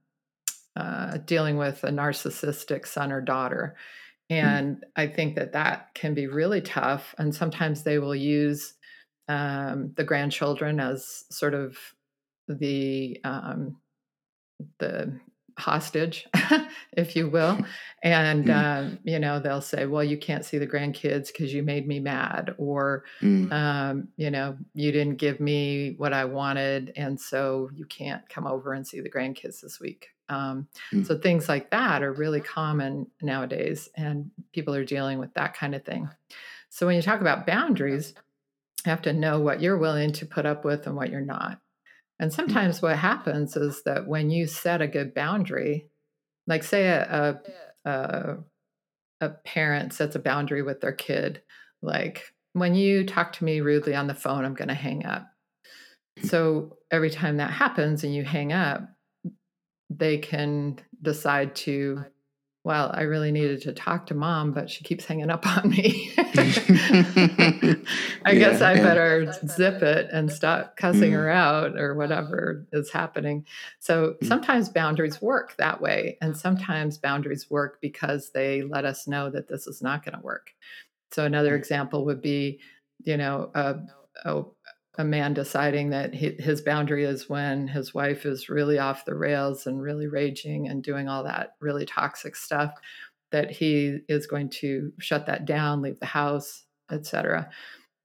[0.76, 3.76] uh, dealing with a narcissistic son or daughter.
[4.30, 4.42] Mm.
[4.42, 7.14] And I think that that can be really tough.
[7.18, 8.74] And sometimes they will use
[9.32, 11.78] um, the grandchildren as sort of
[12.48, 13.76] the um,
[14.78, 15.18] the
[15.58, 16.26] hostage,
[16.92, 17.58] if you will.
[18.04, 18.50] And, Mm.
[18.50, 22.00] um, you know, they'll say, well, you can't see the grandkids because you made me
[22.00, 23.52] mad, or, Mm.
[23.52, 26.92] um, you know, you didn't give me what I wanted.
[26.96, 30.08] And so you can't come over and see the grandkids this week.
[30.28, 31.06] Um, Mm.
[31.06, 35.76] so things like that are really common nowadays, and people are dealing with that kind
[35.76, 36.08] of thing.
[36.70, 38.14] So when you talk about boundaries,
[38.84, 41.60] have to know what you're willing to put up with and what you're not.
[42.18, 42.34] And Mm.
[42.34, 45.88] sometimes what happens is that when you set a good boundary,
[46.46, 47.40] like say a
[47.84, 48.36] a, a,
[49.20, 51.42] a parent sets a boundary with their kid,
[51.82, 55.28] like when you talk to me rudely on the phone, I'm going to hang up.
[56.24, 58.82] So every time that happens and you hang up,
[59.90, 62.04] they can decide to
[62.64, 66.12] well, I really needed to talk to mom, but she keeps hanging up on me.
[68.24, 68.82] I Yeah, guess I yeah.
[68.82, 73.46] better zip it and stop cussing Mm, her out or whatever is happening.
[73.80, 76.18] So mm, sometimes boundaries work that way.
[76.20, 80.24] And sometimes boundaries work because they let us know that this is not going to
[80.24, 80.52] work.
[81.10, 82.60] So another mm, example would be,
[83.02, 83.76] you know, a,
[84.24, 84.42] a,
[84.96, 89.14] a man deciding that hi- his boundary is when his wife is really off the
[89.14, 92.74] rails and really raging and doing all that really toxic stuff
[93.30, 97.48] that he is going to shut that down leave the house etc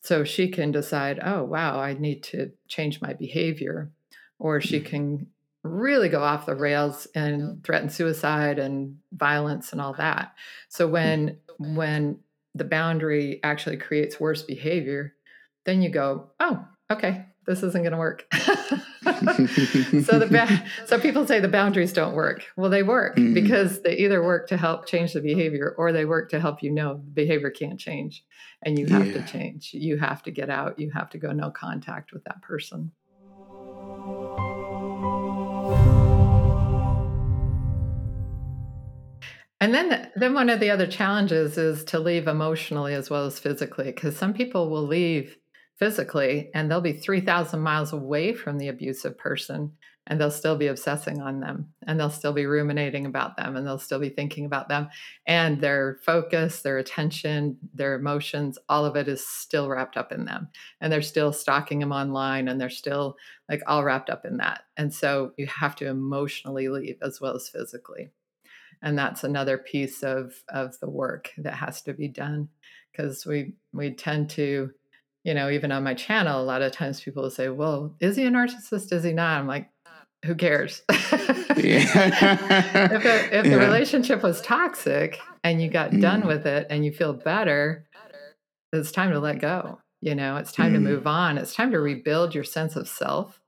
[0.01, 3.91] so she can decide oh wow i need to change my behavior
[4.39, 5.27] or she mm, can
[5.63, 10.33] really go off the rails and threaten suicide and violence and all that.
[10.69, 10.91] So mm.
[10.91, 12.19] when when
[12.53, 15.13] the boundary actually creates worse behavior
[15.65, 18.27] then you go oh okay this isn't going to work.
[20.03, 22.43] So the ba- so people say the boundaries don't work.
[22.57, 26.03] Well they work Mm, because they either work to help change the behavior or they
[26.03, 28.23] work to help you know the behavior can't change
[28.63, 29.73] and you have to change.
[29.73, 30.77] You have to get out.
[30.77, 32.91] You have to go no contact with that person.
[39.59, 43.39] And then then one of the other challenges is to leave emotionally as well as
[43.39, 45.37] physically because some people will leave
[45.77, 49.71] physically and they'll be 3000 miles away from the abusive person
[50.07, 53.67] and they'll still be obsessing on them and they'll still be ruminating about them and
[53.67, 54.89] they'll still be thinking about them
[55.27, 60.25] and their focus their attention their emotions all of it is still wrapped up in
[60.25, 60.47] them
[60.81, 63.15] and they're still stalking them online and they're still
[63.49, 67.35] like all wrapped up in that and so you have to emotionally leave as well
[67.35, 68.09] as physically
[68.81, 72.47] and that's another piece of of the work that has to be done
[72.91, 74.71] because we we tend to
[75.27, 78.17] you know even on my channel a lot of times people will say well is
[78.17, 78.93] he a narcissist?
[78.93, 79.39] Is he not?
[79.39, 79.69] I'm like
[80.25, 80.83] who cares?
[82.89, 83.57] If the, if the yeah.
[83.59, 87.87] relationship was toxic and you got done Mm, with it and you feel better
[88.73, 91.37] it's time to let go you know it's time to mm, move on.
[91.37, 93.41] It's time to rebuild your sense of self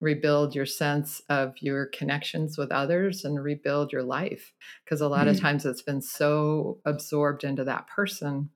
[0.00, 4.52] rebuild your sense of your connections with others and rebuild your life
[4.84, 8.50] because a lot of mm, times it's been so absorbed into that person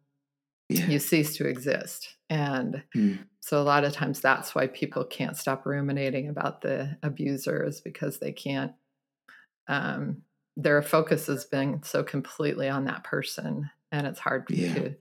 [0.68, 0.86] yeah.
[0.86, 5.36] you cease to exist and Mm, so a lot of times that's why people can't
[5.36, 8.72] stop ruminating about the abusers because they can't
[9.68, 10.22] um,
[10.56, 14.74] their focus has been so completely on that person and it's hard yeah.
[14.74, 14.94] to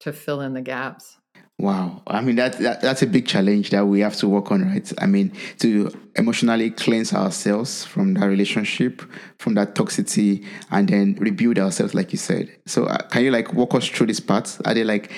[0.00, 1.18] to fill in the gaps
[1.60, 2.00] Wow.
[2.06, 4.90] I mean that, that that's a big challenge that we have to work on, right?
[4.96, 9.02] I mean, to emotionally cleanse ourselves from that relationship,
[9.38, 12.50] from that toxicity, and then rebuild ourselves, like you said.
[12.66, 14.58] So, uh, can you like walk us through this part?
[14.64, 15.12] Are there like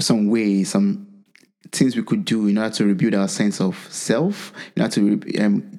[0.00, 1.06] some ways, some
[1.70, 5.38] things we could do in order to rebuild our sense of self, in order to
[5.40, 5.78] um,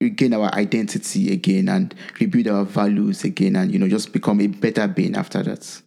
[0.00, 4.48] regain our identity again, and rebuild our values again, and you know, just become a
[4.48, 5.80] better being after that?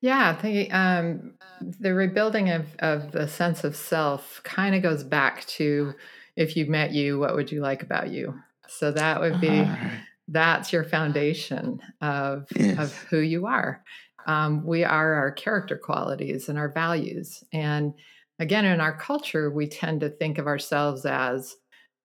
[0.00, 1.34] Yeah, the um,
[1.80, 5.94] the rebuilding of of the sense of self kind of goes back to
[6.36, 8.34] if you met you, what would you like about you?
[8.68, 9.90] So that would be Ah,
[10.28, 12.48] that's your foundation of
[12.78, 13.84] of who you are.
[14.26, 17.94] Um, we are our character qualities and our values, and
[18.38, 21.56] again, in our culture, we tend to think of ourselves as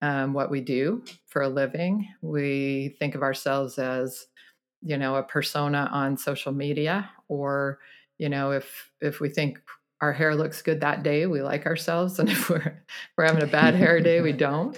[0.01, 2.07] um, what we do for a living.
[2.21, 4.27] We think of ourselves as
[4.81, 7.79] you know a persona on social media or
[8.17, 9.59] you know if if we think
[10.01, 12.83] our hair looks good that day we like ourselves and if we're
[13.17, 14.77] we're having a bad hair day we don't.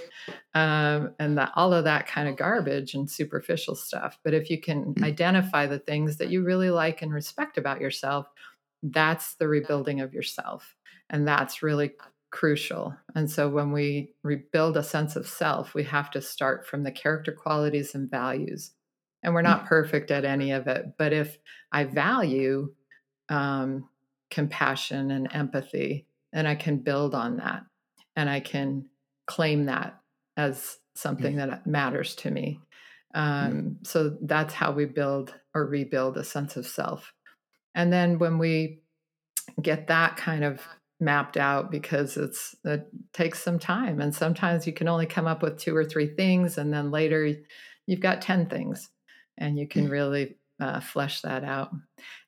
[0.55, 4.17] Um, and that all of that kind of garbage and superficial stuff.
[4.23, 7.81] But if you can Mm, identify the things that you really like and respect about
[7.81, 8.27] yourself
[8.83, 10.75] that's the rebuilding of yourself.
[11.09, 11.91] And that's really
[12.31, 12.95] crucial.
[13.15, 16.91] And so when we rebuild a sense of self we have to start from the
[16.91, 18.71] character qualities and values.
[19.23, 21.37] And we're mm, not perfect at any of it but if
[21.73, 22.73] i value
[23.29, 23.87] um,
[24.29, 27.63] compassion and empathy and i can build on that
[28.15, 28.85] and i can
[29.25, 29.99] claim that
[30.37, 32.59] as something mm, that matters to me.
[33.15, 37.13] Mm, um, so that's how we build or rebuild a sense of self.
[37.75, 38.81] And then when we
[39.61, 40.61] get that kind of
[40.99, 45.41] mapped out because it's it takes some time and sometimes you can only come up
[45.41, 47.35] with two or three things and then later
[47.85, 48.89] you've got 10 things
[49.37, 51.71] and you can mm, really uh, flesh that out.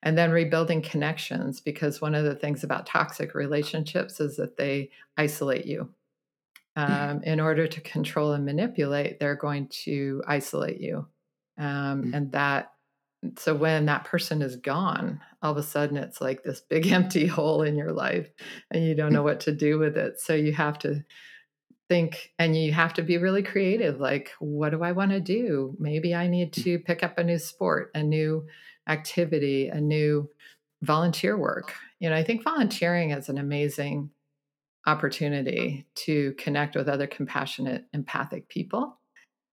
[0.03, 4.89] And then rebuilding connections because one of the things about toxic relationships is that they
[5.17, 5.89] isolate you.
[6.77, 11.05] Mm, um, in order to control and manipulate they're going to isolate you.
[11.57, 12.71] Um, mm, and that
[13.38, 17.27] so when that person is gone all of a sudden it's like this big empty
[17.27, 18.29] hole in your life
[18.71, 20.21] and you don't know mm, what to do with it.
[20.21, 21.03] So you have to
[21.91, 25.75] think and you have to be really creative like what do i want to do?
[25.77, 28.45] Maybe i need to pick up a new sport a new
[28.87, 30.29] activity a new
[30.81, 31.73] volunteer work.
[31.99, 34.09] You know i think volunteering is an amazing
[34.87, 38.97] opportunity to connect with other compassionate empathic people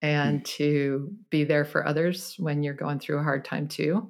[0.01, 0.45] and mm.
[0.45, 4.09] to be there for others when you're going through a hard time too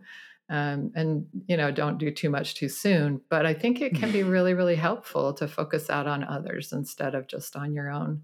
[0.51, 4.11] um, and you know don't do too much too soon but i think it can
[4.11, 8.23] be really really helpful to focus out on others instead of just on your own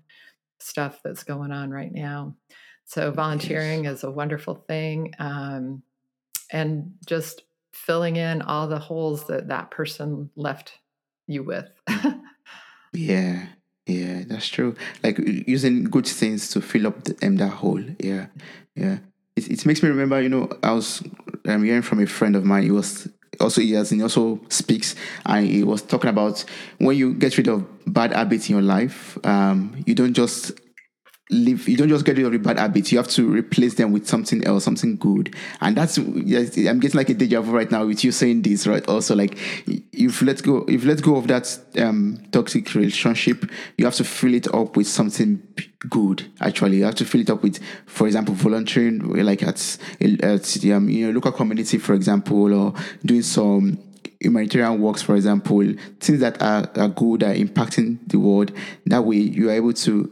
[0.65, 2.35] stuff that's going on right now.
[2.87, 5.83] So volunteering is a wonderful thing um,
[6.51, 10.79] and just filling in all the holes that that person left
[11.27, 11.69] you with.
[12.93, 13.47] Yeah
[13.87, 14.75] yeah that's true.
[15.03, 18.27] Like using good things to fill up the, um, that hole yeah
[18.75, 18.99] yeah.
[19.37, 21.03] It, it makes me remember, you know, I was
[21.47, 22.63] um, hearing from a friend of mine.
[22.63, 23.09] He was
[23.41, 24.95] also he has he also speaks
[25.27, 26.45] and he was talking about
[26.79, 30.53] when you get rid of bad habits in your life, um, you don't just
[31.31, 33.93] live you don't just get rid of the bad habits you have to replace them
[33.93, 35.35] with something else something good.
[35.61, 38.87] And that's i'm getting like a deja vu right now with you saying this right?
[38.87, 43.51] Also like if let go if let go of that um, toxic relationship.
[43.79, 45.43] You have to fill it up with something
[45.89, 46.79] good actually.
[46.79, 51.07] You have to fill it up with for example volunteering like at, at um, you
[51.07, 53.79] know local community for example or doing some
[54.21, 55.63] humanitarian works, for example,
[56.01, 58.53] things that are, are good, are impacting the world.
[58.87, 60.11] That way, you are able to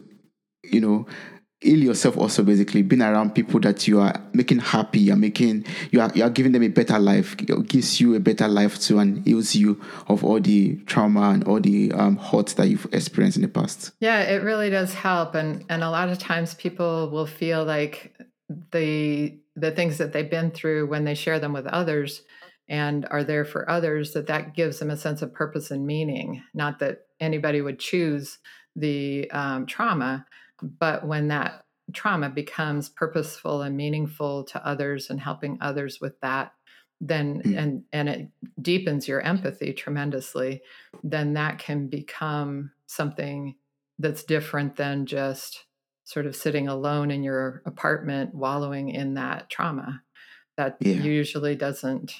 [0.63, 1.07] you know,
[1.63, 6.01] heal yourself also basically being around people that you are making happy you're making you
[6.01, 8.99] are you are giving them a better life it gives you a better life too
[8.99, 13.37] and heals you of all the trauma and all the um, hurt that you've experienced
[13.37, 13.93] in the past.
[14.01, 15.35] Yeah it really does help.
[15.35, 18.15] And and a lot of times people will feel like
[18.73, 22.23] the the things that they've been through when they share them with others
[22.69, 26.43] and are there for others that that gives them a sense of purpose and meaning.
[26.55, 28.39] Not that anybody would choose
[28.75, 30.27] the um, trauma
[30.63, 36.53] but when that trauma becomes purposeful and meaningful to others and helping others with that,
[37.01, 37.59] then mm.
[37.59, 38.29] and and it
[38.61, 40.63] deepens your empathy tremendously,
[41.03, 43.57] then that can become something
[43.99, 45.65] that's different than just
[46.05, 50.03] sort of sitting alone in your apartment wallowing in that trauma
[50.57, 50.95] that yeah.
[50.95, 52.15] usually doesn't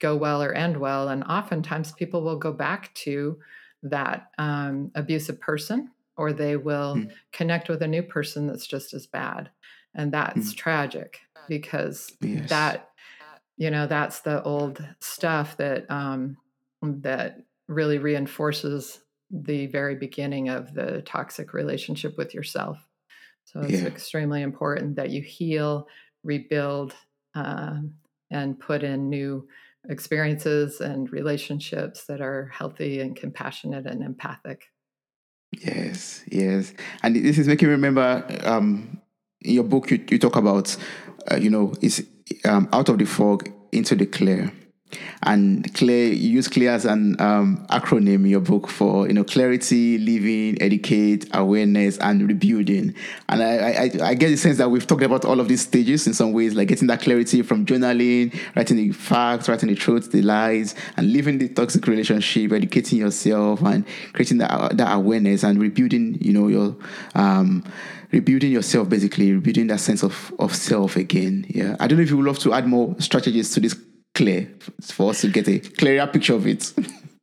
[0.00, 3.38] go well or end well and oftentimes people will go back to
[3.82, 7.10] that um, abusive person or they will mm.
[7.32, 9.50] connect with a new person that's just as bad
[9.94, 10.56] and that's mm.
[10.56, 12.48] tragic because yes.
[12.48, 12.90] that
[13.56, 16.36] you know that's the old stuff that um
[16.82, 17.38] that
[17.68, 19.00] really reinforces
[19.30, 22.78] the very beginning of the toxic relationship with yourself
[23.44, 23.86] so it's yeah.
[23.86, 25.86] extremely important that you heal
[26.22, 26.94] rebuild
[27.34, 27.94] um,
[28.30, 29.46] and put in new
[29.88, 34.70] experiences and relationships that are healthy and compassionate and empathic
[35.52, 36.72] Yes, yes.
[37.02, 39.00] And this is making me remember um,
[39.40, 40.76] in your book, you, you talk about,
[41.30, 42.02] uh, you know, it's
[42.44, 44.52] um, out of the fog into the clear
[45.22, 49.24] and clear you use clear as an um, acronym in your book for you know
[49.24, 52.94] clarity living educate awareness and rebuilding.
[53.28, 56.06] And I, I i get the sense that we've talked about all of these stages
[56.06, 60.12] in some ways like getting that clarity from journaling writing the facts writing the truth
[60.12, 65.60] the lies and living the toxic relationship educating yourself and creating that, that awareness and
[65.60, 66.76] rebuilding you know your
[67.14, 67.64] um
[68.14, 71.44] rebuilding yourself basically rebuilding that sense of of self again.
[71.48, 71.76] Yeah.
[71.80, 73.76] I don't know if you would love to add more strategies to this
[74.14, 74.48] clear
[74.82, 76.72] for us to get a clearer picture of it.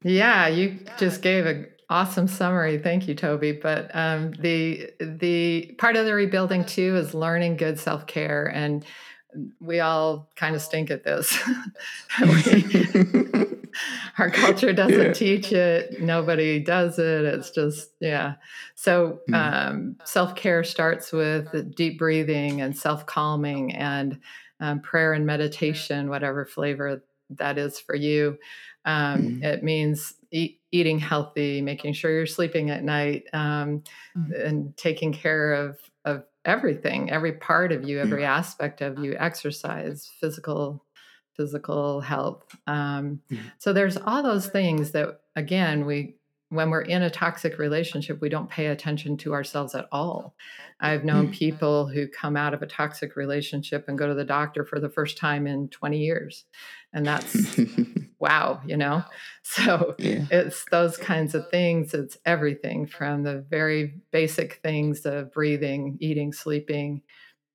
[0.04, 2.78] yeah, you just gave an awesome summary.
[2.78, 3.52] Thank you, Toby.
[3.52, 8.86] But um, the the part of the rebuilding too is learning good self care, and
[9.60, 11.38] we all kind of stink at this.
[14.18, 15.14] our culture doesn't yeah.
[15.14, 16.02] teach it.
[16.02, 17.26] Nobody does it.
[17.26, 18.36] It's just yeah.
[18.76, 19.36] So mm.
[19.36, 24.20] um, self care starts with deep breathing and self calming and
[24.62, 28.38] um, prayer and meditation, whatever flavor that is for you.
[28.86, 29.44] Um, mm-hmm.
[29.44, 33.84] It means eat, eating healthy, making sure you're sleeping at night, um,
[34.18, 34.32] mm-hmm.
[34.34, 38.32] and taking care of of everything, every part of you, every mm-hmm.
[38.40, 40.86] aspect of you, exercise, physical
[41.36, 42.44] physical health.
[42.68, 43.48] Um, mm-hmm.
[43.58, 46.16] So there's all those things that again we
[46.52, 50.36] when we're in a toxic relationship, we don't pay attention to ourselves at all.
[50.82, 54.66] I've known people who come out of a toxic relationship and go to the doctor
[54.66, 56.44] for the first time in 20 years.
[56.92, 57.58] And that's
[58.20, 59.02] wow, you know?
[59.44, 60.26] So yeah.
[60.30, 61.94] it's those kinds of things.
[61.94, 67.02] It's everything from the very basic things of breathing, eating, sleeping,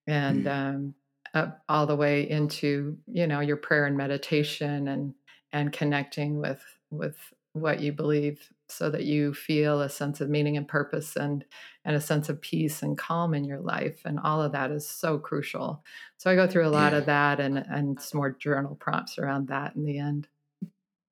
[0.06, 0.50] and mm.
[0.50, 0.94] um,
[1.34, 5.12] up all the way into, you know, your prayer and meditation and
[5.52, 7.16] and connecting with with
[7.52, 11.44] what you believe so that you feel a sense of meaning and purpose and
[11.84, 14.88] and a sense of peace and calm in your life and all of that is
[14.88, 15.84] so crucial
[16.16, 16.98] so i go through a lot Yeah.
[16.98, 20.28] of that and and some more journal prompts around that in the end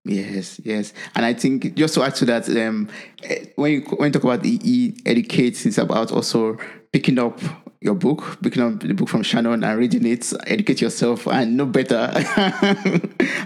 [0.05, 2.91] Yes, yes, and I think just to add to that, um,
[3.23, 6.59] eh, when you when you talk about EE educate, it's about also
[6.93, 7.41] picking up
[7.81, 11.65] your book, picking up the book from Shannon and reading it, educate yourself and know
[11.65, 12.11] better,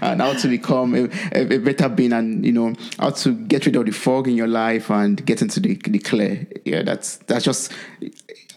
[0.01, 3.77] and how to become a, a, better being, and you know how to get rid
[3.77, 6.45] of the fog in your life and get into the, the clear.
[6.65, 7.71] Yeah, that's that's just.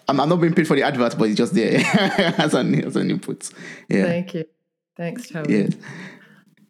[0.09, 1.79] I'm, I'm not being paid for the advert, but it's just there
[2.37, 3.49] as an as an input.
[3.89, 4.05] Yeah.
[4.05, 4.45] thank you
[4.97, 5.75] thanks toby Yes.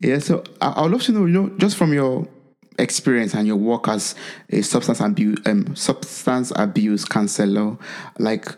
[0.03, 2.26] Yeah, so I, would love to know, you know, just from your
[2.78, 4.14] experience and your work as
[4.50, 7.76] a substance abuse um substance abuse counselor,
[8.18, 8.48] like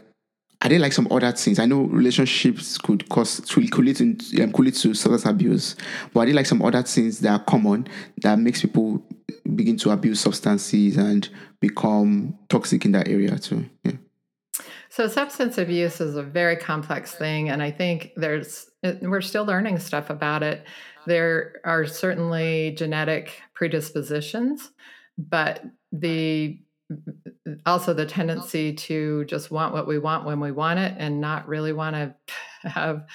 [0.62, 1.58] are there like some other things?
[1.58, 5.76] I know relationships could cause could lead to um, could lead to substance abuse,
[6.14, 7.86] but are there like some other things that are common
[8.22, 9.06] that makes people
[9.54, 11.28] begin to abuse substances and
[11.60, 13.66] become toxic in that area too?
[13.84, 13.92] Yeah.
[14.88, 18.70] So substance abuse is a very complex thing, and I think there's
[19.02, 20.64] we're still learning stuff about it.
[21.06, 24.70] There are certainly genetic predispositions,
[25.18, 26.58] but the
[27.66, 31.48] also the tendency to just want what we want when we want it and not
[31.48, 32.14] really want to
[32.68, 33.06] have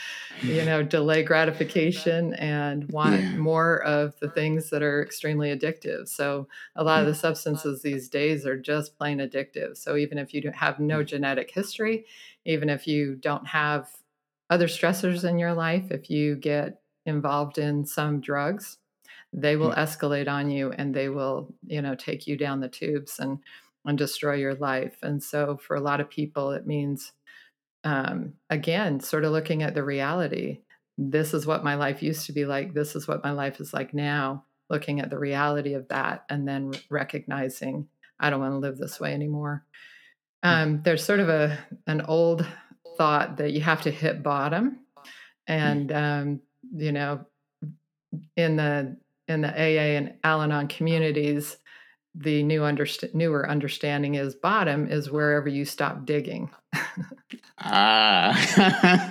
[0.42, 3.38] you know delay gratification and want Yeah.
[3.38, 6.08] more of the things that are extremely addictive.
[6.08, 9.78] So a lot of the substances these days are just plain addictive.
[9.78, 11.06] So even if you don't have no mm.
[11.06, 12.06] genetic history
[12.46, 13.90] even if you don't have
[14.50, 16.79] other stressors in your life if you get
[17.10, 18.78] involved in some drugs
[19.34, 23.20] they will escalate on you and they will you know take you down the tubes
[23.20, 23.40] and
[23.86, 24.98] and destroy your life.
[25.02, 27.14] And so for a lot of people it means
[27.84, 30.60] um, again sort of looking at the reality.
[30.98, 32.74] This is what my life used to be like.
[32.74, 34.44] This is what my life is like now.
[34.70, 37.88] Looking at the reality of that and then recognizing
[38.20, 39.64] i don't want to live this way anymore.
[40.44, 41.58] Um, there's sort of a
[41.88, 42.46] an old
[42.98, 44.80] thought that you have to hit bottom
[45.48, 46.42] and um,
[46.76, 47.26] you know
[48.36, 48.98] in the
[49.28, 51.58] in the aa and al-anon communities
[52.16, 56.50] the new underst- newer understanding is bottom is wherever you stop digging
[57.62, 58.32] Ah,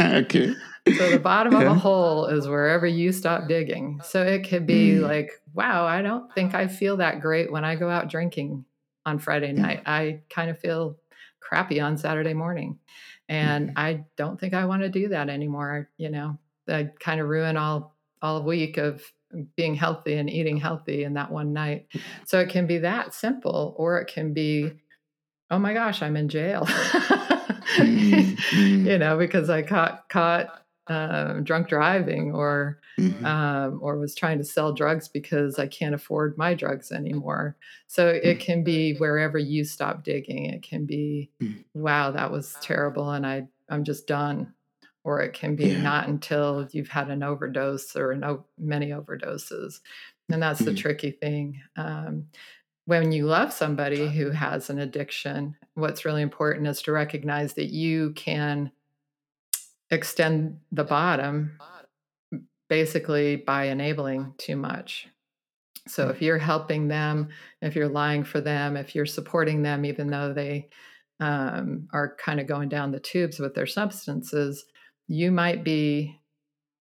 [0.15, 0.55] okay.
[0.97, 4.01] So the bottom of a hole is wherever you stop digging.
[4.03, 5.03] So it could be Mm.
[5.03, 8.65] like, wow, I don't think I feel that great when I go out drinking
[9.05, 9.59] on Friday Mm.
[9.59, 9.83] night.
[9.87, 10.97] I kind of feel
[11.41, 12.79] crappy on Saturday morning.
[13.29, 13.73] And Mhm.
[13.77, 15.91] I don't think I want to do that anymore.
[15.99, 16.39] You know,
[16.69, 19.03] I kind of ruin all all week of
[19.57, 21.87] being healthy and eating healthy in that one night.
[22.27, 24.73] So it can be that simple, or it can be,
[25.51, 26.65] oh my gosh, I'm in jail.
[26.67, 28.87] Mm, mm.
[28.87, 33.25] you know, because I caught caught um, drunk driving or Mhm.
[33.25, 37.57] um, or was trying to sell drugs because I can't afford my drugs anymore.
[37.87, 40.47] So it can be wherever you stop digging.
[40.47, 41.65] It can be, Mm.
[41.75, 44.55] wow, that was terrible, and I I'm just done.
[45.05, 45.83] Or it can be Yeah.
[45.83, 49.81] not until you've had an overdose or no many overdoses,
[50.31, 50.77] and that's the Mm.
[50.77, 51.63] tricky thing.
[51.77, 52.29] Um,
[52.87, 57.71] when you love somebody who has an addiction, what's really important is to recognize that
[57.71, 58.73] you can
[59.91, 61.59] extend the bottom
[62.69, 65.09] basically by enabling too much.
[65.87, 67.31] So if you're helping them,
[67.63, 70.69] if you're lying for them, if you're supporting them, even though they
[71.21, 74.67] um, are kind of going down the tubes with their substances,
[75.09, 76.21] you might be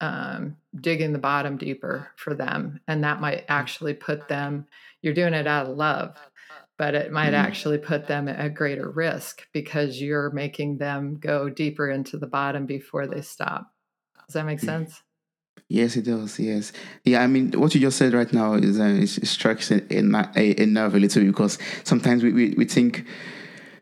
[0.00, 2.80] um, digging the bottom deeper for them.
[2.88, 4.66] And that might actually put them,
[5.02, 6.16] you're doing it out of love,
[6.76, 7.44] but it might Mhm.
[7.44, 12.66] actually put them at greater risk because you're making them go deeper into the bottom
[12.66, 13.72] before they stop.
[14.26, 15.02] Does that make sense?
[15.68, 16.38] Yes, it does.
[16.38, 16.72] Yes,
[17.04, 17.22] yeah.
[17.22, 20.66] I mean, what you just said right now is uh, is strikes a, a, a
[20.66, 23.06] nerve a little because sometimes we, we, we think,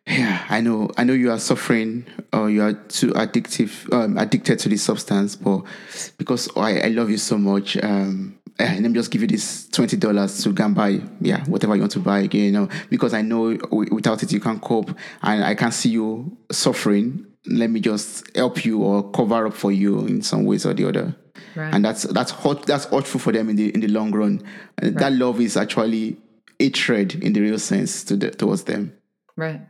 [0.06, 4.58] yeah, I know, I know you are suffering or you are too addictive, um, addicted
[4.60, 5.62] to this substance, but
[6.18, 9.68] because I, I love you so much, um, eh, let me just give you this
[9.68, 12.68] twenty dollars to go and buy, yeah, whatever you want to buy again, you know,
[12.90, 14.90] because I know w- without it you can't cope,
[15.22, 17.26] and I can see you suffering.
[17.46, 20.88] Let me just help you or cover up for you in some ways or the
[20.88, 21.16] other
[21.56, 21.74] Right.
[21.74, 24.42] and that's that's hot that's hurtful for them in the in the long run.
[24.78, 26.16] And that love is actually
[26.58, 28.92] hatred in the real sense to the, towards them.
[29.36, 29.60] Right.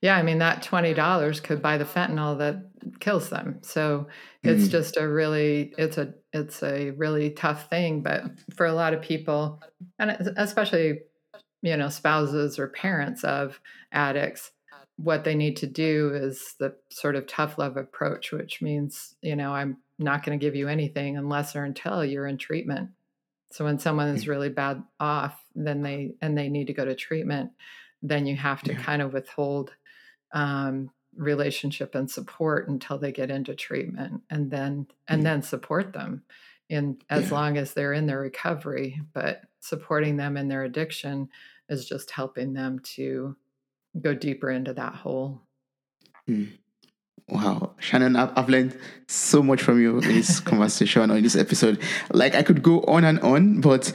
[0.00, 3.60] Yeah, I mean that twenty dollars could buy the fentanyl that kills them.
[3.62, 4.08] So
[4.44, 4.68] it's Mhm.
[4.68, 8.02] just a really it's a it's a really tough thing.
[8.02, 8.24] But
[8.56, 9.62] for a lot of people,
[9.98, 11.02] and especially
[11.62, 13.60] you know spouses or parents of
[13.92, 14.52] addicts,
[14.96, 19.36] what they need to do is the sort of tough love approach, which means you
[19.36, 22.90] know I'm not going to give you anything unless or until you're in treatment.
[23.50, 26.94] So when someone is really bad off, then they and they need to go to
[26.94, 27.52] treatment,
[28.02, 28.82] then you have to Yeah.
[28.82, 29.74] kind of withhold
[30.34, 35.24] um, relationship and support until they get into treatment, and then and Mm.
[35.24, 36.22] then support them
[36.70, 37.34] in as Yeah.
[37.34, 39.00] long as they're in their recovery.
[39.12, 41.28] But supporting them in their addiction
[41.68, 43.36] is just helping them to
[44.00, 45.42] go deeper into that hole.
[47.28, 51.36] Wow, Shannon, I've, I've learned so much from you in this conversation or in this
[51.36, 51.78] episode.
[52.10, 53.92] Like I could go on and on, but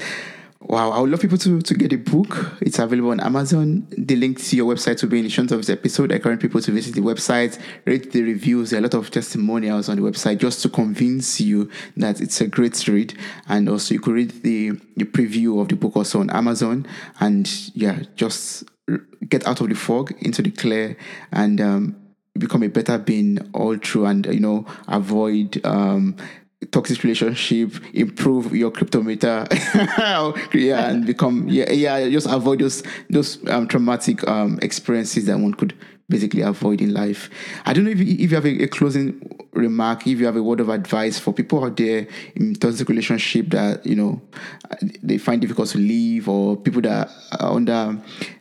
[0.68, 2.57] wow, I would love people to to get a book.
[2.61, 3.88] It's available on Amazon.
[3.97, 6.11] The link to your website will be in the show notes of this episode.
[6.11, 8.70] I encourage people to visit the website, read the reviews.
[8.70, 12.41] There are a lot of testimonials on the website just to convince you that it's
[12.41, 13.18] a great read.
[13.47, 16.86] And also, you could read the the preview of the book also on Amazon.
[17.20, 18.65] And yeah, just
[19.28, 20.97] get out of the fog into the clear
[21.32, 21.61] and.
[21.61, 21.95] Um,
[22.38, 26.15] become a better being all through and you know avoid um
[26.72, 29.45] toxic relationship improve your creepometer
[30.53, 32.82] yeah and become yeah yeah just avoid those
[33.12, 35.76] those um, traumatic um experiences that one could
[36.10, 37.30] basically avoid in life.
[37.66, 40.36] I don't know if you, if you have a, a closing remark if you have
[40.36, 44.22] a word of advice for people out there in toxic relationship that you know
[45.01, 47.99] they find difficult to leave or people that are under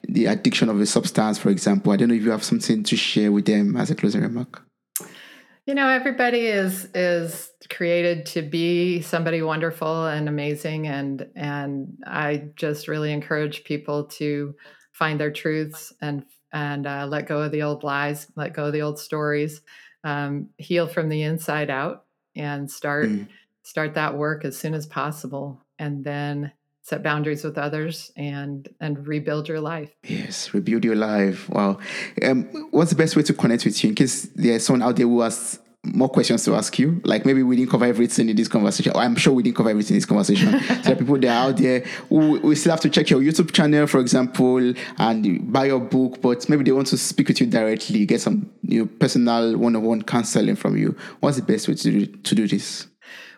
[0.09, 1.93] the addiction of a substance for example.
[1.93, 4.66] I don't know if you have something to share with them as a closing remark
[5.67, 12.51] You know, everybody is is created to be somebody wonderful and amazing, and and I
[12.55, 14.55] just really encourage people to
[14.93, 18.73] find their truths and and uh, let go of the old lies, let go of
[18.73, 19.61] the old stories,
[20.05, 22.05] um, heal from the inside out,
[22.37, 23.29] and start Mm.
[23.65, 26.53] start that work as soon as possible, and then
[26.87, 29.91] set boundaries with others and and rebuild your life.
[30.05, 31.49] Yes, rebuild your life.
[31.49, 31.79] Wow.
[32.23, 35.07] Um, what's the best way to connect with you in case there's someone out there
[35.07, 37.01] who has more questions to ask you?
[37.05, 38.93] Like maybe we didn't cover everything in this conversation.
[38.95, 40.61] I'm sure we didn't cover everything in this conversation.
[40.61, 43.21] so there are people that are out there who we still have to check your
[43.21, 47.41] YouTube channel, for example, and buy your book, but maybe they want to speak with
[47.41, 50.97] you directly, get some you know, personal one-on-one counseling from you.
[51.19, 52.87] What's the best way to do, to do this?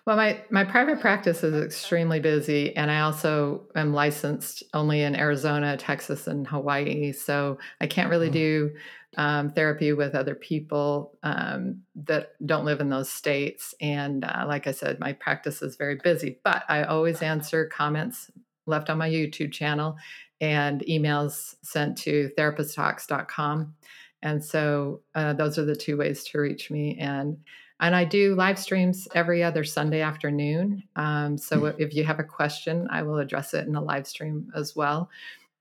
[0.08, 5.14] Well, my, my private practice is extremely busy, and I also am licensed only in
[5.14, 7.12] Arizona, Texas, and Hawaii.
[7.12, 8.32] So I can't really Oh.
[8.32, 8.70] do
[9.18, 13.74] um, therapy with other people um, that don't live in those states.
[13.82, 18.30] And uh, like I said, my practice is very busy, but I always answer comments
[18.64, 19.98] left on my YouTube channel
[20.40, 23.74] and emails sent to therapisttalks.com.
[24.22, 26.96] And so uh, those are the two ways to reach me.
[26.98, 27.36] And
[27.80, 30.82] and I do live streams every other Sunday afternoon.
[30.96, 31.74] Um, so Mm.
[31.78, 35.10] if you have a question, I will address it in the live stream as well.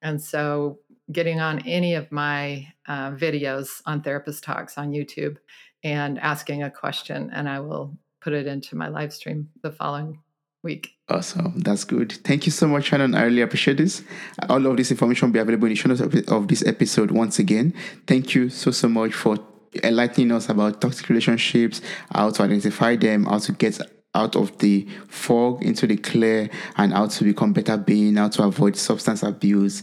[0.01, 0.79] And so
[1.11, 5.37] getting on any of my uh, videos on Therapist Talks on YouTube
[5.83, 10.19] and asking a question, and I will put it into my live stream the following
[10.63, 10.89] week.
[11.07, 11.59] Awesome.
[11.59, 12.11] That's good.
[12.11, 13.15] Thank you so much, Shannon.
[13.15, 14.03] I really appreciate this.
[14.49, 17.11] All of this information will be available in the show notes of, of this episode
[17.11, 17.73] once again.
[18.05, 19.37] Thank you so, so much for
[19.83, 21.81] enlightening us about toxic relationships,
[22.13, 23.79] how to identify them, how to get
[24.15, 28.43] out of the fog into the clear, and how to become better being, how to
[28.43, 29.81] avoid substance abuse.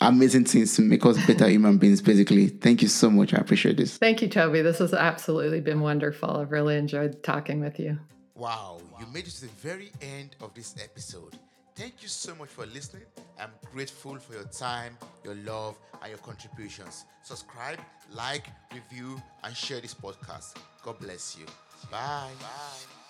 [0.00, 2.46] Amazing things to make us better human beings, basically.
[2.46, 3.34] Thank you so much.
[3.34, 3.98] I appreciate this.
[3.98, 4.62] Thank you, Toby.
[4.62, 6.30] This has absolutely been wonderful.
[6.30, 7.98] I've really enjoyed talking with you.
[8.36, 11.36] Wow, you made it to the very end of this episode.
[11.74, 13.04] Thank you so much for listening.
[13.40, 17.04] I'm grateful for your time, your love, and your contributions.
[17.22, 17.78] Subscribe,
[18.14, 20.56] like, review, and share this podcast.
[20.84, 21.46] God bless you.
[21.90, 22.28] Bye.
[22.40, 23.01] Bye.